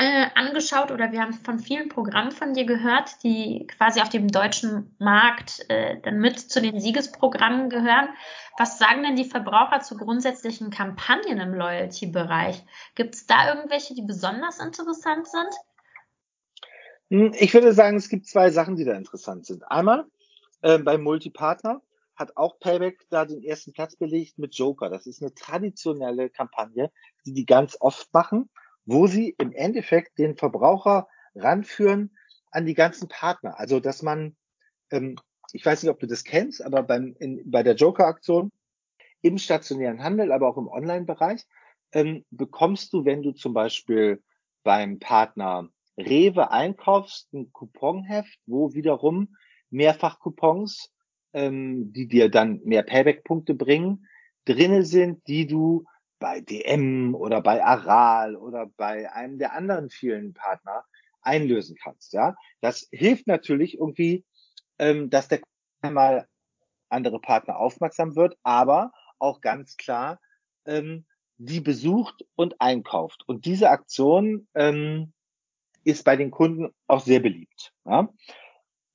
[0.00, 4.28] äh, angeschaut oder wir haben von vielen Programmen von dir gehört, die quasi auf dem
[4.28, 8.08] deutschen Markt äh, dann mit zu den Siegesprogrammen gehören.
[8.56, 12.64] Was sagen denn die Verbraucher zu grundsätzlichen Kampagnen im Loyalty-Bereich?
[12.94, 15.54] Gibt es da irgendwelche, die besonders interessant sind?
[17.10, 19.70] Hm, ich würde sagen, es gibt zwei Sachen, die da interessant sind.
[19.70, 20.06] Einmal
[20.62, 21.82] äh, beim Multipartner
[22.16, 24.88] hat auch Payback da den ersten Platz belegt mit Joker.
[24.88, 26.90] Das ist eine traditionelle Kampagne,
[27.26, 28.48] die die ganz oft machen
[28.84, 32.16] wo sie im Endeffekt den Verbraucher ranführen
[32.50, 33.58] an die ganzen Partner.
[33.58, 34.36] Also, dass man,
[34.90, 35.16] ähm,
[35.52, 38.50] ich weiß nicht, ob du das kennst, aber beim, in, bei der Joker-Aktion
[39.22, 41.44] im stationären Handel, aber auch im Online-Bereich,
[41.92, 44.22] ähm, bekommst du, wenn du zum Beispiel
[44.62, 49.36] beim Partner Rewe einkaufst, ein Couponheft, wo wiederum
[49.70, 50.92] mehrfach Coupons,
[51.32, 54.06] ähm, die dir dann mehr Payback-Punkte bringen,
[54.44, 55.84] drinne sind, die du
[56.20, 60.84] bei DM oder bei Aral oder bei einem der anderen vielen Partner
[61.22, 62.12] einlösen kannst.
[62.12, 64.24] Ja, das hilft natürlich irgendwie,
[64.78, 65.40] ähm, dass der
[65.82, 66.28] mal
[66.88, 70.20] andere Partner aufmerksam wird, aber auch ganz klar
[70.66, 71.06] ähm,
[71.38, 73.22] die besucht und einkauft.
[73.26, 75.14] Und diese Aktion ähm,
[75.84, 77.72] ist bei den Kunden auch sehr beliebt.
[77.86, 78.08] Ja?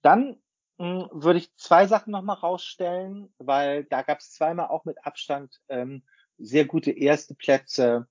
[0.03, 0.37] Dann
[0.77, 5.03] mh, hm, würde ich zwei Sachen nochmal rausstellen, weil da gab es zweimal auch mit
[5.03, 6.03] Abstand ähm,
[6.37, 8.07] sehr gute erste Plätze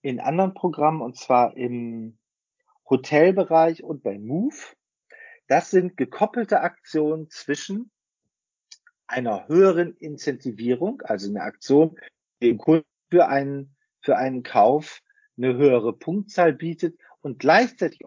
[0.00, 2.18] in anderen Programmen und zwar im
[2.88, 4.56] Hotelbereich und bei Move.
[5.46, 7.90] Das sind gekoppelte Aktionen zwischen
[9.06, 11.98] einer höheren Incentivierung, also eine Aktion,
[12.40, 15.00] die dem Kunden für einen, für einen Kauf
[15.36, 18.00] eine höhere Punktzahl bietet und gleichzeitig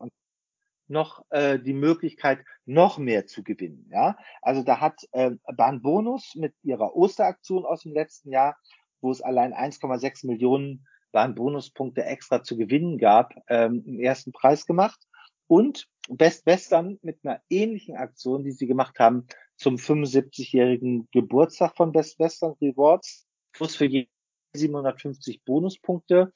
[0.87, 3.87] noch äh, die Möglichkeit, noch mehr zu gewinnen.
[3.91, 8.57] Ja, also da hat äh, Bahnbonus mit ihrer Osteraktion aus dem letzten Jahr
[9.05, 14.65] wo es allein 1,6 Millionen waren Bonuspunkte extra zu gewinnen gab, ähm, im ersten Preis
[14.65, 14.99] gemacht.
[15.47, 21.91] Und Best Western mit einer ähnlichen Aktion, die sie gemacht haben zum 75-jährigen Geburtstag von
[21.91, 24.09] Best Western Rewards, wo es für jeden
[24.55, 26.33] 750 Bonuspunkte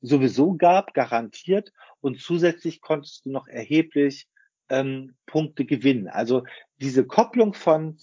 [0.00, 1.70] sowieso gab, garantiert.
[2.00, 4.26] Und zusätzlich konntest du noch erheblich
[4.70, 6.08] ähm, Punkte gewinnen.
[6.08, 6.44] Also
[6.78, 7.98] diese Kopplung von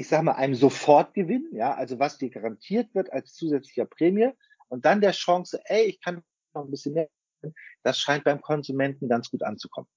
[0.00, 4.30] ich sage mal, einem Sofortgewinn, ja, also was dir garantiert wird als zusätzlicher Prämie
[4.68, 6.22] und dann der Chance, ey, ich kann
[6.54, 7.08] noch ein bisschen mehr,
[7.82, 9.88] das scheint beim Konsumenten ganz gut anzukommen.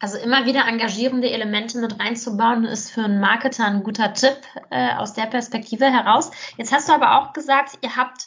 [0.00, 4.36] Also immer wieder engagierende Elemente mit reinzubauen, ist für einen Marketer ein guter Tipp
[4.70, 6.30] äh, aus der Perspektive heraus.
[6.58, 8.26] Jetzt hast du aber auch gesagt, ihr habt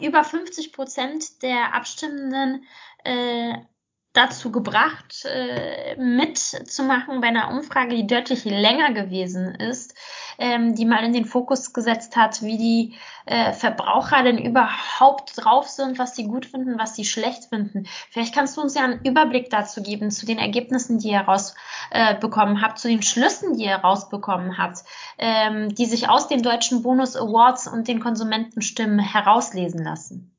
[0.00, 2.64] über 50 Prozent der Abstimmenden
[3.04, 3.54] äh,
[4.12, 9.94] dazu gebracht, äh, mitzumachen bei einer Umfrage, die deutlich länger gewesen ist,
[10.38, 12.94] ähm, die mal in den Fokus gesetzt hat, wie die
[13.24, 17.84] äh, Verbraucher denn überhaupt drauf sind, was sie gut finden, was sie schlecht finden.
[18.10, 22.56] Vielleicht kannst du uns ja einen Überblick dazu geben, zu den Ergebnissen, die ihr rausbekommen
[22.56, 24.80] äh, habt, zu den Schlüssen, die ihr rausbekommen habt,
[25.16, 30.31] ähm, die sich aus den deutschen Bonus Awards und den Konsumentenstimmen herauslesen lassen.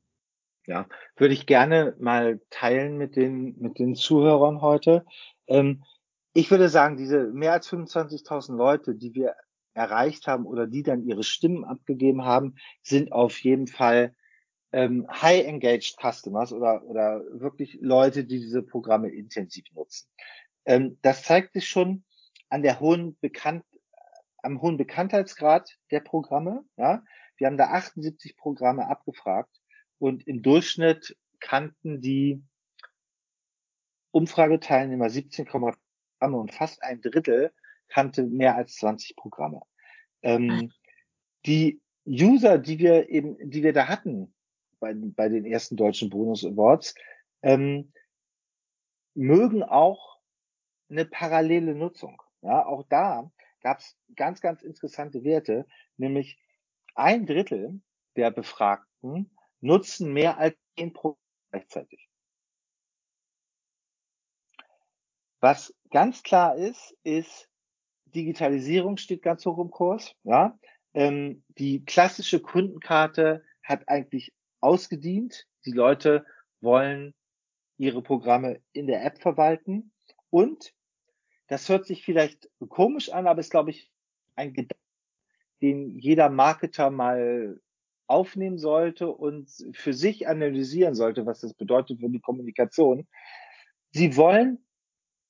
[0.66, 5.04] Ja, würde ich gerne mal teilen mit den, mit den Zuhörern heute.
[5.46, 5.84] Ähm,
[6.32, 9.34] ich würde sagen, diese mehr als 25.000 Leute, die wir
[9.74, 14.14] erreicht haben oder die dann ihre Stimmen abgegeben haben, sind auf jeden Fall
[14.72, 20.08] ähm, high engaged Customers oder, oder wirklich Leute, die diese Programme intensiv nutzen.
[20.64, 22.04] Ähm, das zeigt sich schon
[22.48, 23.64] an der hohen Bekannt,
[24.42, 26.64] am hohen Bekanntheitsgrad der Programme.
[26.76, 27.04] Ja,
[27.36, 29.60] wir haben da 78 Programme abgefragt
[29.98, 32.42] und im Durchschnitt kannten die
[34.10, 35.76] Umfrageteilnehmer 17, Programme
[36.20, 37.52] und fast ein Drittel
[37.88, 39.62] kannte mehr als 20 Programme.
[40.22, 40.72] Ähm,
[41.46, 44.34] die User, die wir eben, die wir da hatten,
[44.78, 46.94] bei, bei den ersten deutschen Bonus Awards,
[47.42, 47.92] ähm,
[49.14, 50.18] mögen auch
[50.88, 52.20] eine parallele Nutzung.
[52.42, 53.30] Ja, auch da
[53.62, 56.38] gab es ganz, ganz interessante Werte, nämlich
[56.94, 57.80] ein Drittel
[58.16, 59.30] der Befragten
[59.64, 61.18] nutzen mehr als zehn Programme
[61.50, 62.08] gleichzeitig.
[65.40, 67.48] Was ganz klar ist, ist,
[68.06, 70.14] Digitalisierung steht ganz hoch im Kurs.
[70.22, 70.58] Ja,
[70.94, 75.46] ähm, die klassische Kundenkarte hat eigentlich ausgedient.
[75.66, 76.24] Die Leute
[76.60, 77.14] wollen
[77.76, 79.92] ihre Programme in der App verwalten.
[80.30, 80.72] Und
[81.48, 83.90] das hört sich vielleicht komisch an, aber ist, glaube ich,
[84.36, 84.80] ein Gedanke,
[85.60, 87.60] den jeder Marketer mal
[88.06, 93.06] aufnehmen sollte und für sich analysieren sollte, was das bedeutet für die Kommunikation.
[93.92, 94.64] Sie wollen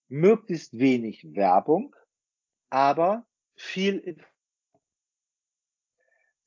[0.08, 1.94] möglichst wenig Werbung,
[2.70, 4.18] aber viel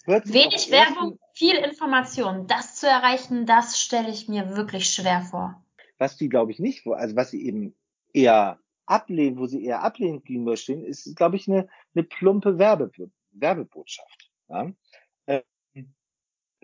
[0.08, 2.48] Wenig Werbung, viel Information.
[2.48, 5.62] Das zu erreichen, das stelle ich mir wirklich schwer vor.
[5.98, 7.76] Was die, glaube ich, nicht, also was sie eben
[8.13, 12.90] eher ablehnen, wo sie eher ablehnend gegenüberstehen, ist, glaube ich, eine, eine plumpe Werbe,
[13.32, 14.32] Werbebotschaft.
[14.48, 14.72] Ja?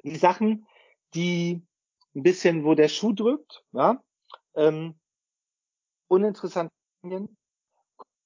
[0.04, 0.68] Die Sachen,
[1.14, 1.66] die
[2.16, 4.02] ein bisschen, wo der Schuh drückt, ja,
[4.56, 5.00] ähm,
[6.08, 6.72] uninteressant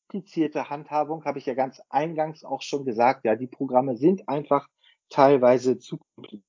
[0.09, 4.67] komplizierte Handhabung, habe ich ja ganz eingangs auch schon gesagt, ja, die Programme sind einfach
[5.09, 6.43] teilweise zu kompliziert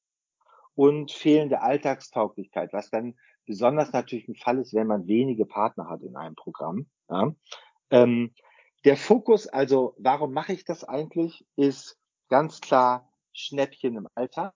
[0.78, 6.02] und fehlende Alltagstauglichkeit, was dann besonders natürlich ein Fall ist, wenn man wenige Partner hat
[6.02, 6.86] in einem Programm.
[7.10, 7.34] Ja.
[7.90, 8.32] Ähm,
[8.84, 14.54] der Fokus, also warum mache ich das eigentlich, ist ganz klar Schnäppchen im Alltag,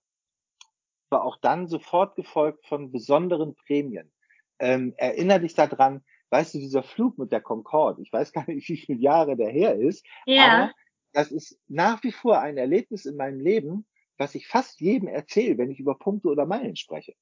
[1.12, 4.10] aber auch dann sofort gefolgt von besonderen Prämien.
[4.58, 8.68] Ähm, erinnere dich daran, weißt du, dieser Flug mit der Concorde, ich weiß gar nicht,
[8.68, 10.46] wie viele Jahre der her ist, ja.
[10.46, 10.72] aber
[11.12, 15.58] das ist nach wie vor ein Erlebnis in meinem Leben, was ich fast jedem erzähle,
[15.58, 17.14] wenn ich über Punkte oder Meilen spreche.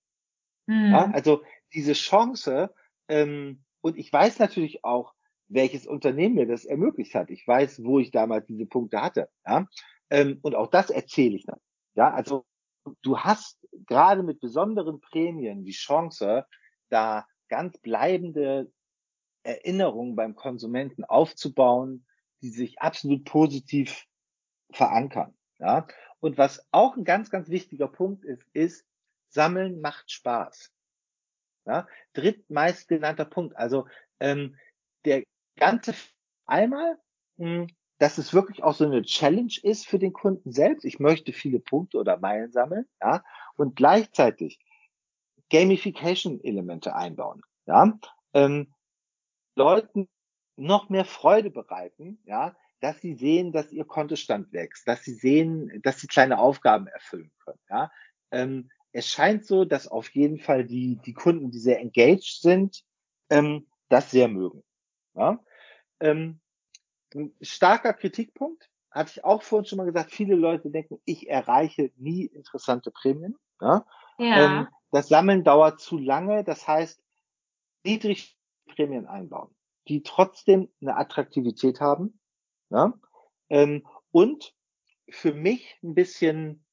[0.66, 0.92] Mhm.
[0.92, 1.42] Ja, also
[1.74, 2.72] diese Chance,
[3.08, 5.14] ähm, und ich weiß natürlich auch,
[5.48, 7.30] welches Unternehmen mir das ermöglicht hat.
[7.30, 9.28] Ich weiß, wo ich damals diese Punkte hatte.
[9.44, 9.66] Ja?
[10.10, 11.58] Ähm, und auch das erzähle ich dann.
[11.94, 12.44] Ja, also
[13.02, 16.46] du hast gerade mit besonderen Prämien die Chance,
[16.88, 18.72] da ganz bleibende
[19.42, 22.06] Erinnerungen beim Konsumenten aufzubauen,
[22.42, 24.06] die sich absolut positiv
[24.72, 25.36] verankern.
[25.58, 25.86] Ja?
[26.20, 28.86] Und was auch ein ganz, ganz wichtiger Punkt ist, ist,
[29.28, 30.72] Sammeln macht Spaß.
[31.66, 31.86] Ja?
[32.12, 33.56] Drittmeist genannter Punkt.
[33.56, 33.86] Also
[34.18, 34.56] ähm,
[35.04, 35.22] der
[35.56, 35.94] ganze
[36.46, 36.98] einmal,
[37.36, 37.66] mh, hm,
[38.00, 40.86] dass es wirklich auch so eine Challenge ist für den Kunden selbst.
[40.86, 43.22] Ich möchte viele Punkte oder Meilen sammeln, ja,
[43.56, 44.58] und gleichzeitig
[45.50, 47.98] Gamification-Elemente einbauen, ja,
[48.32, 48.72] ähm,
[49.54, 50.08] Leuten
[50.56, 55.80] noch mehr Freude bereiten, ja, dass sie sehen, dass ihr Kontostand wächst, dass sie sehen,
[55.82, 57.60] dass sie kleine Aufgaben erfüllen können.
[57.68, 57.92] Ja?
[58.30, 62.82] Ähm, es scheint so, dass auf jeden Fall die, die Kunden, die sehr engaged sind,
[63.28, 64.62] ähm, das sehr mögen.
[65.14, 65.38] Ja?
[66.00, 66.40] Ähm,
[67.14, 71.90] ein starker Kritikpunkt, hatte ich auch vorhin schon mal gesagt, viele Leute denken, ich erreiche
[71.96, 73.36] nie interessante Prämien.
[73.60, 73.84] Ja?
[74.18, 74.60] ja.
[74.60, 77.02] Ähm, das Sammeln dauert zu lange, das heißt,
[77.84, 79.54] niedrig Prämien einbauen,
[79.88, 82.20] die trotzdem eine Attraktivität haben,
[82.70, 82.94] ja?
[83.48, 84.54] Ähm, und
[85.08, 86.64] für mich ein bisschen.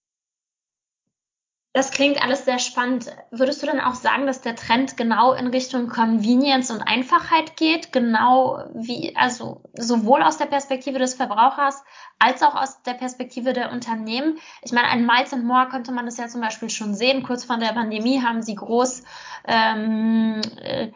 [1.78, 3.06] Das klingt alles sehr spannend.
[3.30, 7.94] Würdest du dann auch sagen, dass der Trend genau in Richtung Convenience und Einfachheit geht?
[7.94, 11.84] Genau wie, also sowohl aus der Perspektive des Verbrauchers
[12.18, 14.40] als auch aus der Perspektive der Unternehmen.
[14.64, 17.22] Ich meine, an Miles More konnte man das ja zum Beispiel schon sehen.
[17.22, 19.04] Kurz vor der Pandemie haben sie groß
[19.48, 20.88] ähm, äh,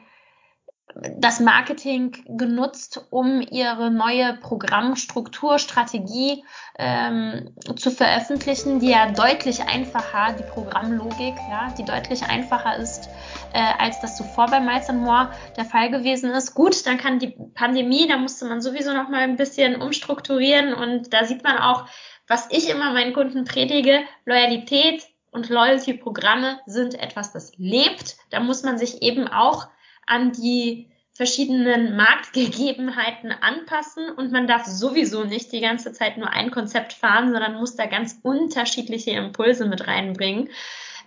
[0.96, 6.44] das Marketing genutzt, um ihre neue Programmstruktur, Strategie
[6.78, 13.10] ähm, zu veröffentlichen, die ja deutlich einfacher, die Programmlogik, ja, die deutlich einfacher ist,
[13.54, 16.54] äh, als das zuvor bei Miles More der Fall gewesen ist.
[16.56, 21.14] Gut, dann kann die Pandemie, da musste man sowieso noch mal ein bisschen umstrukturieren und
[21.14, 21.86] da sieht man auch,
[22.28, 28.18] was ich immer meinen Kunden predige, Loyalität und Loyalty-Programme sind etwas, das lebt.
[28.30, 29.68] Da muss man sich eben auch
[30.12, 36.52] an die verschiedenen Marktgegebenheiten anpassen und man darf sowieso nicht die ganze Zeit nur ein
[36.52, 40.50] Konzept fahren, sondern muss da ganz unterschiedliche Impulse mit reinbringen.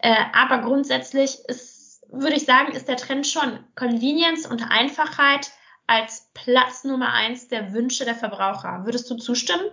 [0.00, 5.50] Äh, aber grundsätzlich ist, würde ich sagen, ist der Trend schon Convenience und Einfachheit
[5.86, 8.84] als Platz Nummer eins der Wünsche der Verbraucher.
[8.84, 9.70] Würdest du zustimmen?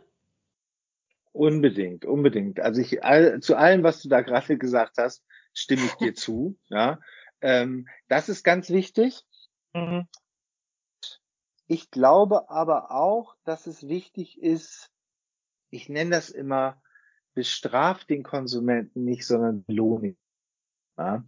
[1.32, 2.59] Unbedingt, unbedingt.
[2.59, 5.23] Also ich all, zu allem, was du da gerade gesagt hast,
[5.53, 6.57] stimme ich dir zu.
[6.69, 6.99] Ja,
[7.41, 9.23] ähm, das ist ganz wichtig.
[9.73, 10.07] Mhm.
[11.67, 14.91] Ich glaube aber auch, dass es wichtig ist,
[15.69, 16.81] ich nenne das immer,
[17.33, 20.17] bestraft den Konsumenten nicht, sondern belohnt ihn.
[20.97, 21.23] Ja?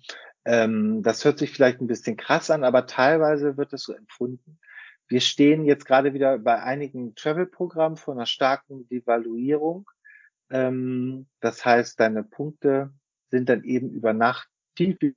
[0.45, 4.59] Ähm, das hört sich vielleicht ein bisschen krass an, aber teilweise wird es so empfunden.
[5.07, 9.89] Wir stehen jetzt gerade wieder bei einigen Travel-Programmen vor einer starken Devaluierung.
[10.49, 12.91] Ähm, das heißt, deine Punkte
[13.29, 15.15] sind dann eben über Nacht viel, viel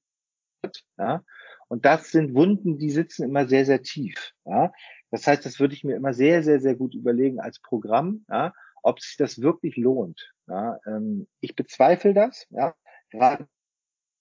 [0.99, 1.25] ja?
[1.69, 4.33] Und das sind Wunden, die sitzen immer sehr, sehr tief.
[4.45, 4.73] Ja?
[5.11, 8.53] Das heißt, das würde ich mir immer sehr, sehr, sehr gut überlegen als Programm, ja?
[8.83, 10.33] ob sich das wirklich lohnt.
[10.47, 10.79] Ja?
[10.87, 12.75] Ähm, ich bezweifle das, ja?
[13.11, 13.49] gerade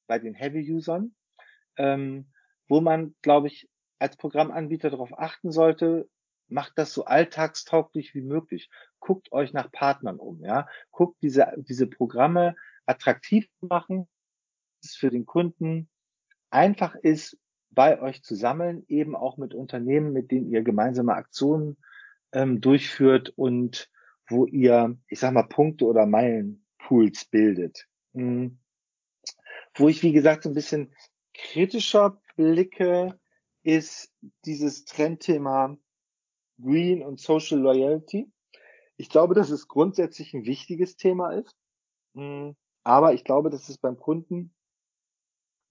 [0.07, 1.15] bei den Heavy-Usern,
[1.77, 2.31] ähm,
[2.67, 3.69] wo man, glaube ich,
[3.99, 6.09] als Programmanbieter darauf achten sollte,
[6.47, 8.69] macht das so alltagstauglich wie möglich.
[8.99, 10.67] Guckt euch nach Partnern um, ja.
[10.91, 12.55] Guckt diese, diese Programme
[12.85, 14.07] attraktiv machen,
[14.83, 15.89] es für den Kunden
[16.55, 17.37] einfach ist,
[17.69, 21.75] bei euch zu sammeln, eben auch mit Unternehmen, mit denen ihr gemeinsame Aktionen
[22.31, 23.91] ähm, durchführt und
[24.27, 27.87] wo ihr, ich sag mal, Punkte oder Meilenpools bildet.
[28.13, 28.59] Mhm.
[29.75, 30.95] Wo ich, wie gesagt, so ein bisschen
[31.33, 33.19] kritischer blicke,
[33.63, 34.13] ist
[34.45, 35.77] dieses Trendthema
[36.61, 38.31] Green und Social Loyalty.
[38.95, 41.53] Ich glaube, dass es grundsätzlich ein wichtiges Thema ist.
[42.13, 42.55] Mhm.
[42.83, 44.55] Aber ich glaube, dass es beim Kunden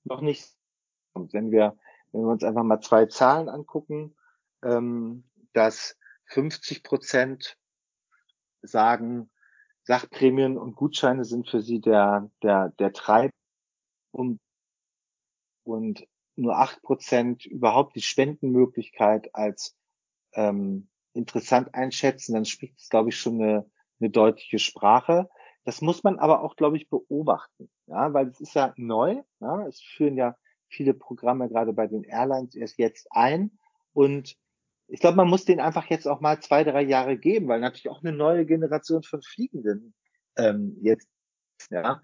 [0.04, 0.54] noch nicht
[1.14, 1.32] kommt.
[1.32, 1.76] Wenn wir,
[2.12, 4.14] wenn wir uns einfach mal zwei Zahlen angucken,
[4.62, 5.96] ähm, dass
[6.26, 7.56] 50 Prozent
[8.62, 9.30] sagen,
[9.84, 13.30] Sachprämien und Gutscheine sind für sie der, der, der Treib
[14.12, 14.38] und,
[15.64, 16.06] und
[16.36, 19.76] nur acht Prozent überhaupt die Spendenmöglichkeit als
[20.32, 25.28] ähm, interessant einschätzen, dann spricht es, glaube ich, schon eine, eine deutliche Sprache.
[25.64, 29.22] Das muss man aber auch, glaube ich, beobachten, ja, weil es ist ja neu.
[29.40, 30.34] Ja, es führen ja
[30.74, 33.58] viele Programme gerade bei den Airlines erst jetzt ein
[33.92, 34.36] und
[34.86, 37.88] ich glaube, man muss den einfach jetzt auch mal zwei, drei Jahre geben, weil natürlich
[37.88, 39.94] auch eine neue Generation von Fliegenden
[40.36, 41.08] ähm, jetzt
[41.70, 42.02] ja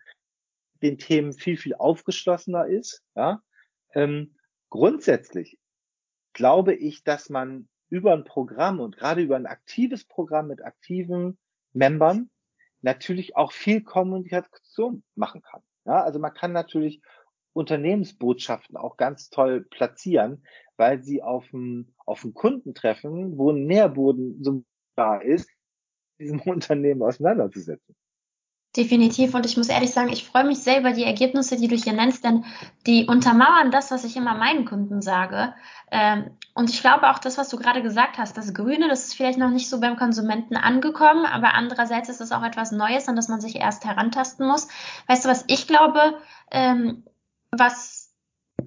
[0.83, 3.03] den Themen viel viel aufgeschlossener ist.
[3.14, 3.43] Ja,
[3.93, 4.35] ähm,
[4.71, 5.59] grundsätzlich
[6.33, 11.39] glaube ich, dass man über ein Programm und gerade über ein aktives Programm mit aktiven
[11.73, 12.31] Membern
[12.81, 15.62] natürlich auch viel Kommunikation machen kann.
[15.85, 17.03] Ja, also man kann natürlich
[17.53, 20.44] Unternehmensbotschaften auch ganz toll platzieren,
[20.76, 24.64] weil sie auf dem, auf dem Kunden treffen, wo ein Nährboden so
[24.96, 25.51] da ist,
[26.18, 27.94] diesem Unternehmen auseinanderzusetzen.
[28.76, 29.34] Definitiv.
[29.34, 31.92] Und ich muss ehrlich sagen, ich freue mich sehr über die Ergebnisse, die du hier
[31.92, 32.44] nennst, denn
[32.86, 35.55] die untermauern das, was ich immer meinen Kunden sage.
[35.90, 39.14] Ähm, und ich glaube auch das, was du gerade gesagt hast, das Grüne, das ist
[39.14, 43.16] vielleicht noch nicht so beim Konsumenten angekommen, aber andererseits ist es auch etwas Neues, an
[43.16, 44.68] das man sich erst herantasten muss.
[45.09, 46.18] Weißt du, was ich glaube,
[46.53, 47.03] ähm,
[47.51, 48.12] was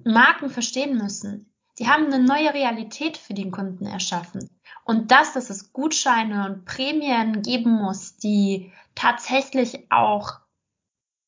[0.04, 1.52] Marken verstehen müssen?
[1.78, 4.48] Die haben eine neue Realität für den Kunden erschaffen.
[4.84, 10.40] Und das, dass es Gutscheine und Prämien geben muss, die tatsächlich auch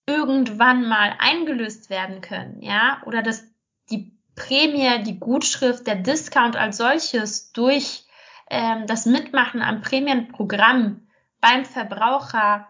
[0.07, 3.44] irgendwann mal eingelöst werden können, ja, oder dass
[3.90, 8.04] die Prämie, die Gutschrift, der Discount als solches durch
[8.50, 11.09] ähm, das Mitmachen am Prämienprogramm
[11.40, 12.68] beim Verbraucher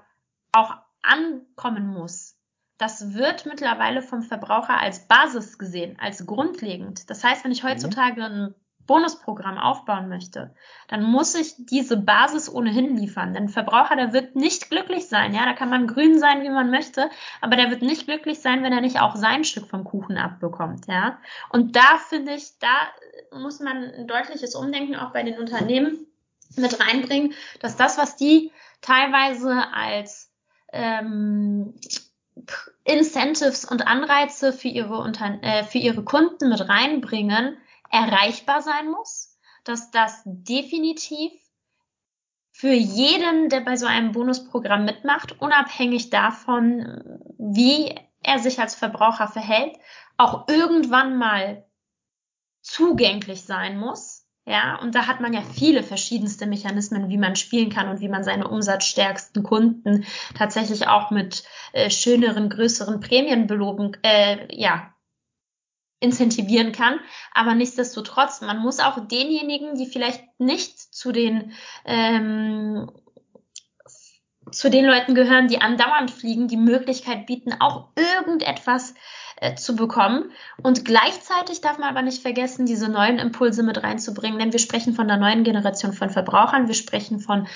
[0.53, 2.36] auch ankommen muss.
[2.79, 7.09] Das wird mittlerweile vom Verbraucher als Basis gesehen, als grundlegend.
[7.09, 7.69] Das heißt, wenn ich mhm.
[7.69, 8.55] heutzutage ein
[8.87, 10.55] Bonusprogramm aufbauen möchte,
[10.89, 13.35] dann muss ich diese Basis ohnehin liefern.
[13.35, 15.35] Denn Verbraucher, der wird nicht glücklich sein.
[15.35, 17.11] Ja, da kann man grün sein, wie man möchte,
[17.41, 20.87] aber der wird nicht glücklich sein, wenn er nicht auch sein Stück vom Kuchen abbekommt.
[20.87, 21.19] Ja,
[21.51, 26.07] und da finde ich, da muss man ein deutliches Umdenken auch bei den Unternehmen
[26.57, 30.33] mit reinbringen, dass das, was die teilweise als
[30.73, 31.75] ähm,
[32.85, 37.57] Incentives und Anreize für ihre, Unter äh, für ihre Kunden mit reinbringen,
[37.91, 41.33] erreichbar sein muss, dass das definitiv
[42.53, 49.29] für jeden, der bei so einem Bonusprogramm mitmacht, unabhängig davon, wie er sich als Verbraucher
[49.29, 49.77] verhält,
[50.17, 51.67] auch irgendwann mal
[52.63, 54.16] zugänglich sein muss.
[54.49, 58.09] Ja, und da hat man ja viele verschiedenste Mechanismen, wie man spielen kann und wie
[58.09, 60.05] man seine umsatzstärksten Kunden
[60.39, 61.43] tatsächlich auch mit
[61.73, 64.95] äh, schöneren, größeren Prämien beloben, äh, ja,
[65.99, 67.01] incentivieren kann.
[67.33, 71.53] Aber nichtsdestotrotz, man muss auch denjenigen, die vielleicht nicht zu den
[71.85, 72.89] ähm,
[74.53, 78.95] zu den Leuten gehören, die andauernd fliegen, die Möglichkeit bieten, auch irgendetwas
[79.37, 80.31] äh, zu bekommen.
[80.63, 84.95] Und gleichzeitig darf man aber nicht vergessen, diese neuen Impulse mit reinzubringen, denn wir sprechen
[84.95, 87.47] von der neuen Generation von Verbrauchern, wir sprechen von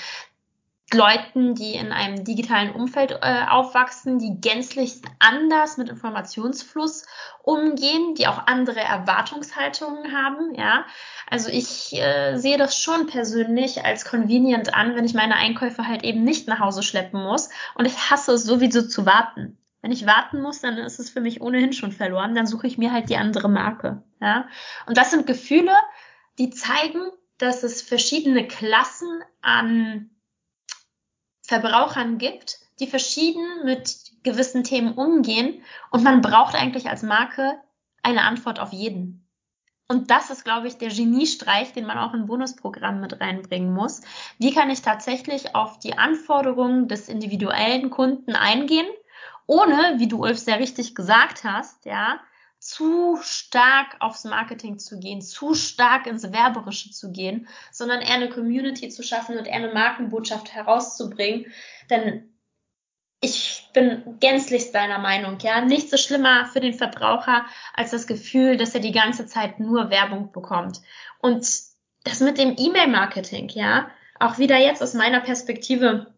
[0.93, 7.05] Leuten, die in einem digitalen Umfeld äh, aufwachsen, die gänzlich anders mit Informationsfluss
[7.43, 10.85] umgehen, die auch andere Erwartungshaltungen haben, ja.
[11.29, 16.03] Also ich äh, sehe das schon persönlich als convenient an, wenn ich meine Einkäufe halt
[16.03, 19.57] eben nicht nach Hause schleppen muss und ich hasse es sowieso zu warten.
[19.81, 22.77] Wenn ich warten muss, dann ist es für mich ohnehin schon verloren, dann suche ich
[22.77, 24.47] mir halt die andere Marke, ja.
[24.85, 25.73] Und das sind Gefühle,
[26.37, 27.01] die zeigen,
[27.37, 30.11] dass es verschiedene Klassen an
[31.41, 37.59] Verbrauchern gibt, die verschieden mit gewissen Themen umgehen und man braucht eigentlich als Marke
[38.03, 39.27] eine Antwort auf jeden.
[39.87, 44.01] Und das ist, glaube ich, der Geniestreich, den man auch in Bonusprogramm mit reinbringen muss.
[44.39, 48.87] Wie kann ich tatsächlich auf die Anforderungen des individuellen Kunden eingehen,
[49.51, 52.21] ohne, wie du Ulf sehr richtig gesagt hast, ja,
[52.57, 58.29] zu stark aufs Marketing zu gehen, zu stark ins Werberische zu gehen, sondern eher eine
[58.29, 61.47] Community zu schaffen und eher eine Markenbotschaft herauszubringen.
[61.89, 62.31] Denn
[63.19, 65.59] ich bin gänzlich deiner Meinung, ja.
[65.59, 69.89] Nichts ist schlimmer für den Verbraucher als das Gefühl, dass er die ganze Zeit nur
[69.89, 70.81] Werbung bekommt.
[71.19, 71.45] Und
[72.05, 76.13] das mit dem E-Mail-Marketing, ja, auch wieder jetzt aus meiner Perspektive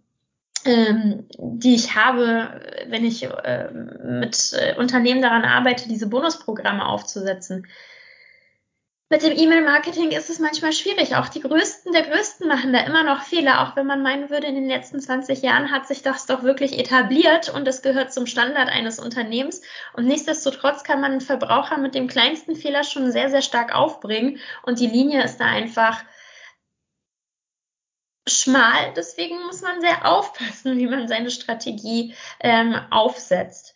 [0.66, 7.68] ähm, die ich habe, wenn ich äh, mit äh, Unternehmen daran arbeite, diese Bonusprogramme aufzusetzen.
[9.14, 11.16] Mit dem E-Mail-Marketing ist es manchmal schwierig.
[11.16, 14.47] Auch die Größten der Größten machen da immer noch Fehler, auch wenn man meinen würde,
[14.47, 18.26] in den letzten 20 Jahren hat sich das doch wirklich etabliert und es gehört zum
[18.26, 19.61] Standard eines Unternehmens.
[19.95, 24.39] Und nichtsdestotrotz kann man einen Verbraucher mit dem kleinsten Fehler schon sehr, sehr stark aufbringen.
[24.64, 26.03] Und die Linie ist da einfach
[28.28, 28.94] schmal.
[28.96, 33.76] Deswegen muss man sehr aufpassen, wie man seine Strategie ähm, aufsetzt.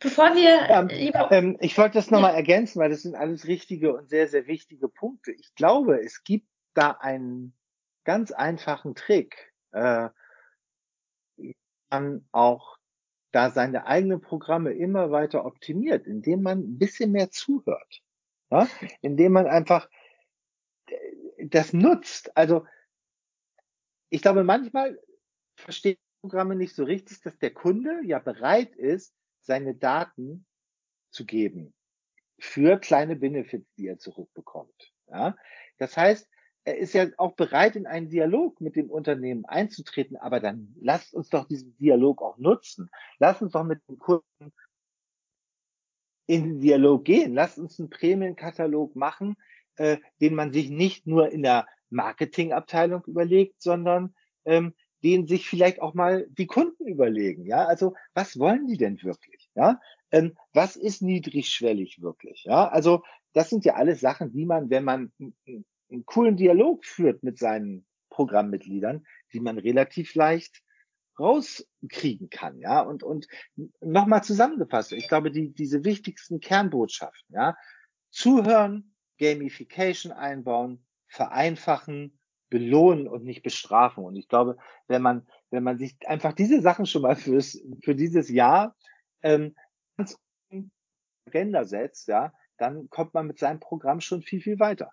[0.00, 2.36] Bevor wir ja, lieber ähm, ich wollte das nochmal ja.
[2.36, 5.32] ergänzen, weil das sind alles richtige und sehr, sehr wichtige Punkte.
[5.32, 7.54] Ich glaube, es gibt da einen
[8.04, 10.08] ganz einfachen Trick, äh,
[11.90, 12.76] man auch
[13.32, 18.02] da seine eigenen Programme immer weiter optimiert, indem man ein bisschen mehr zuhört.
[18.50, 18.68] Ja?
[19.00, 19.88] Indem man einfach
[20.86, 22.36] äh, das nutzt.
[22.36, 22.66] Also
[24.14, 25.00] ich glaube, manchmal
[25.56, 30.46] verstehen Programme nicht so richtig, dass der Kunde ja bereit ist, seine Daten
[31.10, 31.74] zu geben
[32.38, 34.92] für kleine Benefits, die er zurückbekommt.
[35.08, 35.36] Ja?
[35.78, 36.28] Das heißt,
[36.62, 41.12] er ist ja auch bereit, in einen Dialog mit dem Unternehmen einzutreten, aber dann lasst
[41.12, 42.90] uns doch diesen Dialog auch nutzen.
[43.18, 44.52] Lasst uns doch mit dem Kunden
[46.26, 47.34] in den Dialog gehen.
[47.34, 49.36] Lasst uns einen Prämienkatalog machen,
[49.74, 54.14] äh, den man sich nicht nur in der Marketingabteilung überlegt, sondern
[54.44, 57.44] ähm, den sich vielleicht auch mal die Kunden überlegen.
[57.46, 59.50] Ja, also was wollen die denn wirklich?
[59.54, 59.80] Ja,
[60.10, 62.44] ähm, was ist niedrigschwellig wirklich?
[62.44, 63.02] Ja, also
[63.34, 67.38] das sind ja alles Sachen, die man, wenn man einen, einen coolen Dialog führt mit
[67.38, 70.62] seinen Programmmitgliedern, die man relativ leicht
[71.18, 73.28] rauskriegen kann, ja, und, und
[73.80, 77.56] nochmal zusammengefasst, ich glaube, die, diese wichtigsten Kernbotschaften, ja,
[78.10, 80.84] zuhören, Gamification einbauen,
[81.14, 82.18] vereinfachen,
[82.50, 84.04] belohnen und nicht bestrafen.
[84.04, 84.56] Und ich glaube,
[84.88, 88.76] wenn man, wenn man sich einfach diese Sachen schon mal fürs, für dieses Jahr
[89.22, 89.54] ähm,
[89.96, 90.18] ganz
[91.26, 94.92] Agenda setzt, ja, dann kommt man mit seinem Programm schon viel, viel weiter.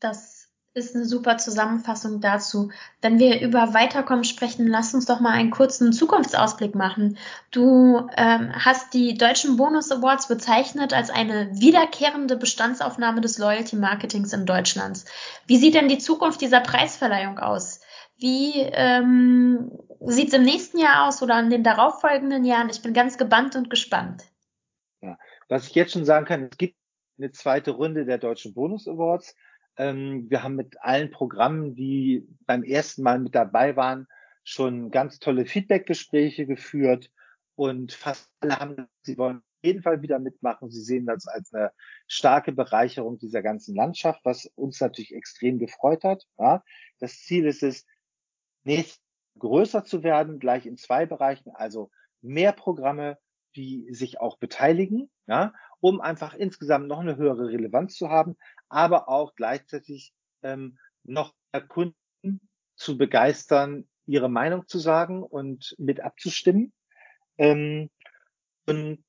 [0.00, 0.35] Das
[0.76, 2.70] ist eine super Zusammenfassung dazu.
[3.00, 7.16] Wenn wir über Weiterkommen sprechen, lass uns doch mal einen kurzen Zukunftsausblick machen.
[7.50, 14.34] Du ähm, hast die deutschen Bonus Awards bezeichnet als eine wiederkehrende Bestandsaufnahme des Loyalty Marketings
[14.34, 15.06] in Deutschland.
[15.46, 17.80] Wie sieht denn die Zukunft dieser Preisverleihung aus?
[18.18, 22.68] Wie ähm, sieht es im nächsten Jahr aus oder in den darauffolgenden Jahren?
[22.68, 24.24] Ich bin ganz gebannt und gespannt.
[25.00, 25.16] Ja,
[25.48, 26.76] was ich jetzt schon sagen kann, es gibt
[27.16, 29.34] eine zweite Runde der deutschen Bonus Awards.
[29.76, 34.06] Ähm, wir haben mit allen Programmen, die beim ersten Mal mit dabei waren,
[34.44, 37.10] schon ganz tolle Feedbackgespräche geführt
[37.56, 40.70] und fast alle haben, sie wollen auf jeden Fall wieder mitmachen.
[40.70, 41.72] Sie sehen das als eine
[42.06, 46.24] starke Bereicherung dieser ganzen Landschaft, was uns natürlich extrem gefreut hat.
[46.38, 46.62] Ja.
[47.00, 47.84] Das Ziel ist es,
[48.64, 49.00] nächst
[49.38, 53.18] größer zu werden, gleich in zwei Bereichen, also mehr Programme,
[53.54, 58.36] die sich auch beteiligen, ja, um einfach insgesamt noch eine höhere Relevanz zu haben,
[58.68, 60.12] aber auch gleichzeitig
[60.42, 61.34] ähm, noch
[61.68, 61.96] Kunden
[62.76, 66.72] zu begeistern, ihre Meinung zu sagen und mit abzustimmen.
[67.38, 67.90] Ähm,
[68.66, 69.04] und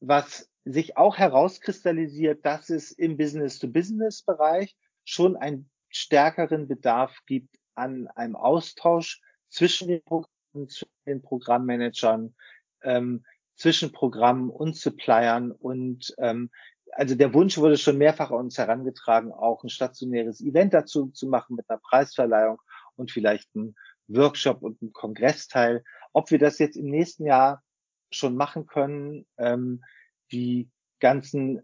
[0.00, 8.36] was sich auch herauskristallisiert, dass es im Business-to-Business-Bereich schon einen stärkeren Bedarf gibt an einem
[8.36, 12.34] Austausch zwischen den, Programmen, zwischen den Programmmanagern,
[12.82, 13.24] ähm,
[13.56, 16.50] zwischen Programmen und Suppliern und ähm,
[16.92, 21.26] also der Wunsch wurde schon mehrfach an uns herangetragen, auch ein stationäres Event dazu zu
[21.26, 22.60] machen mit einer Preisverleihung
[22.96, 23.74] und vielleicht ein
[24.08, 25.84] Workshop und ein Kongressteil.
[26.12, 27.62] Ob wir das jetzt im nächsten Jahr
[28.10, 29.84] schon machen können, ähm,
[30.32, 30.68] die
[30.98, 31.62] ganzen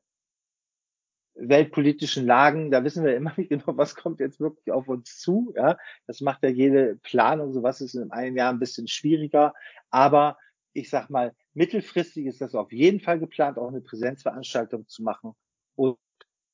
[1.34, 5.52] weltpolitischen Lagen, da wissen wir immer nicht genau, was kommt jetzt wirklich auf uns zu.
[5.56, 9.54] Ja, das macht ja jede Planung, sowas ist in einem Jahr ein bisschen schwieriger.
[9.90, 10.38] Aber
[10.72, 15.32] ich sag mal, mittelfristig ist das auf jeden Fall geplant, auch eine Präsenzveranstaltung zu machen.
[15.74, 15.98] Und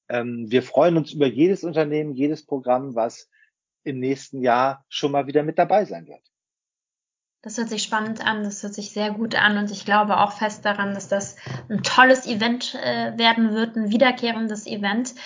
[0.09, 3.29] ähm, wir freuen uns über jedes Unternehmen, jedes Programm, was
[3.85, 6.23] im nächsten Jahr schon mal wieder mit dabei sein wird.
[7.43, 10.31] Das hört sich spannend an, das hört sich sehr gut an und ich glaube auch
[10.31, 11.35] fest daran, dass das
[11.69, 15.17] ein tolles Event äh, werden wird, ein wiederkehrendes Event.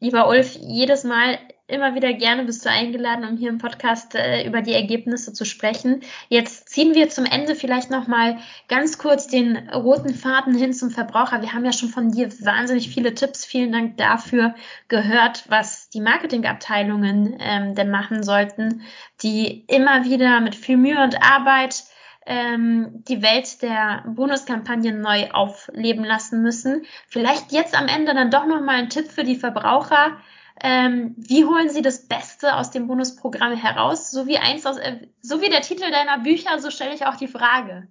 [0.00, 1.38] Lieber Ulf, jedes Mal
[1.68, 5.44] immer wieder gerne bist du eingeladen, um hier im Podcast äh, über die Ergebnisse zu
[5.44, 6.02] sprechen.
[6.28, 8.38] Jetzt ziehen wir zum Ende vielleicht noch mal
[8.68, 11.42] ganz kurz den roten Faden hin zum Verbraucher.
[11.42, 14.54] Wir haben ja schon von dir wahnsinnig viele Tipps, vielen Dank dafür
[14.88, 18.82] gehört, was die Marketingabteilungen ähm, denn machen sollten,
[19.22, 21.82] die immer wieder mit viel Mühe und Arbeit
[22.26, 26.84] ähm, die Welt der Bonuskampagnen neu aufleben lassen müssen.
[27.08, 30.16] Vielleicht jetzt am Ende dann doch noch mal ein Tipp für die Verbraucher
[30.62, 34.10] ähm, wie holen Sie das Beste aus dem Bonusprogramm heraus?
[34.10, 37.16] So wie eins aus, äh, so wie der Titel deiner Bücher, so stelle ich auch
[37.16, 37.88] die Frage.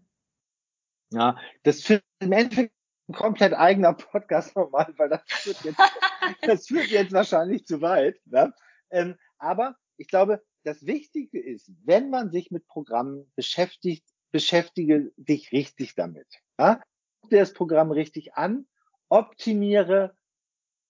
[1.11, 2.73] Ja, das führt im Endeffekt
[3.07, 5.79] ein komplett eigener Podcast normal, weil das führt jetzt,
[6.41, 8.19] das führt jetzt wahrscheinlich zu weit.
[8.25, 8.53] Ne?
[8.89, 15.51] Ähm, aber ich glaube, das Wichtige ist, wenn man sich mit Programmen beschäftigt, beschäftige dich
[15.51, 16.27] richtig damit.
[16.59, 16.81] Ja?
[17.21, 18.67] Guck dir das Programm richtig an,
[19.09, 20.17] optimiere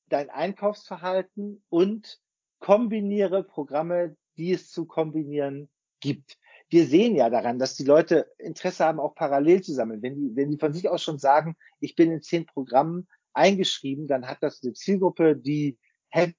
[0.09, 2.19] dein Einkaufsverhalten und
[2.59, 6.37] kombiniere Programme, die es zu kombinieren gibt.
[6.69, 10.01] Wir sehen ja daran, dass die Leute Interesse haben, auch parallel zu sammeln.
[10.01, 14.07] Wenn die, wenn die von sich aus schon sagen, ich bin in zehn Programmen eingeschrieben,
[14.07, 15.77] dann hat das eine Zielgruppe, die
[16.09, 16.35] hätte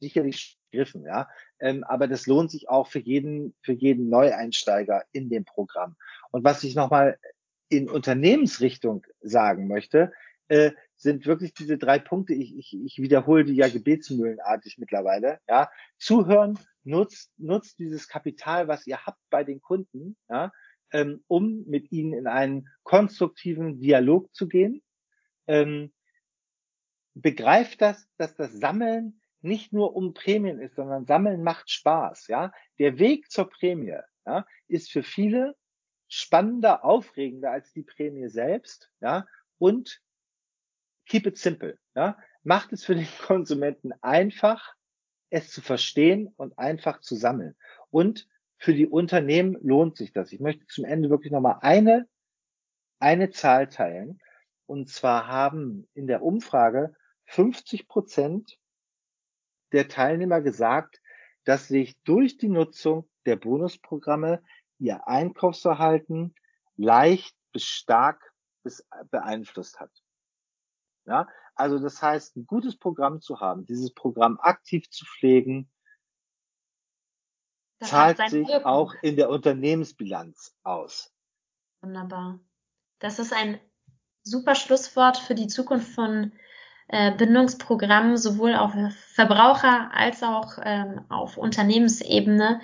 [0.00, 1.28] sicherlich gegriffen, ja.
[1.58, 5.96] Ähm, aber das lohnt sich auch für jeden, für jeden Neueinsteiger in dem Programm.
[6.30, 7.18] Und was ich nochmal
[7.68, 10.12] in Unternehmensrichtung sagen möchte,
[10.48, 12.34] äh, sind wirklich diese drei Punkte.
[12.34, 15.40] Ich, ich, ich wiederhole die ja gebetsmühlenartig mittlerweile.
[15.48, 20.52] Ja, zuhören, nutzt, nutzt dieses Kapital, was ihr habt bei den Kunden, ja,
[20.92, 24.82] ähm, um mit ihnen in einen konstruktiven Dialog zu gehen.
[25.46, 25.92] Ähm,
[27.14, 32.26] begreift das, dass das Sammeln nicht nur um Prämien ist, sondern Sammeln macht Spaß.
[32.26, 35.54] Ja, der Weg zur Prämie ja, ist für viele
[36.08, 38.90] spannender, aufregender als die Prämie selbst.
[39.00, 39.26] Ja,
[39.58, 40.00] und
[41.08, 41.78] keep it simple.
[41.94, 42.16] Ja?
[42.42, 44.74] Macht es für den Konsumenten einfach,
[45.30, 47.56] es zu verstehen und einfach zu sammeln.
[47.90, 48.28] Und
[48.58, 50.32] für die Unternehmen lohnt sich das.
[50.32, 52.08] Ich möchte zum Ende wirklich nochmal eine,
[52.98, 54.20] eine Zahl teilen.
[54.66, 56.94] Und zwar haben in der Umfrage
[57.26, 58.58] 50 Prozent
[59.72, 61.00] der Teilnehmer gesagt,
[61.44, 64.42] dass sich durch die Nutzung der Bonusprogramme
[64.78, 66.34] ihr Einkaufsverhalten
[66.76, 68.32] leicht bis stark
[68.62, 69.90] bis beeinflusst hat.
[71.08, 75.70] Ja, also das heißt, ein gutes Programm zu haben, dieses Programm aktiv zu pflegen,
[77.78, 78.64] das zahlt sich Wirkung.
[78.64, 81.12] auch in der Unternehmensbilanz aus.
[81.80, 82.40] Wunderbar.
[82.98, 83.58] Das ist ein
[84.22, 86.32] super Schlusswort für die Zukunft von
[86.88, 88.72] äh, Bindungsprogrammen, sowohl auf
[89.14, 92.60] Verbraucher als auch ähm, auf Unternehmensebene.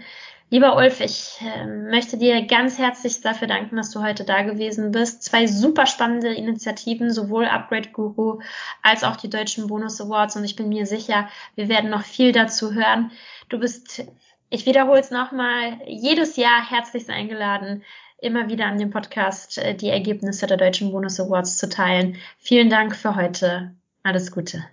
[0.51, 4.93] Lieber Ulf, ich äh, möchte dir ganz herzlich dafür danken, dass du heute da gewesen
[4.93, 5.23] bist.
[5.23, 8.41] Zwei super spannende Initiativen, sowohl Upgrade Guru
[8.83, 10.37] als auch die Deutschen Bonus Awards.
[10.37, 13.11] Und ich bin mir sicher, wir werden noch viel dazu hören.
[13.49, 14.05] Du bist,
[14.51, 17.83] ich wiederhole es nochmal, jedes Jahr herzlichst eingeladen,
[18.19, 22.17] immer wieder an dem Podcast äh, die Ergebnisse der Deutschen Bonus Awards zu teilen.
[22.39, 23.75] Vielen Dank für heute.
[24.03, 24.65] Alles Gute.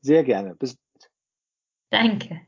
[0.00, 0.54] Sehr gerne.
[0.54, 0.76] Bis.
[1.90, 2.47] Danke.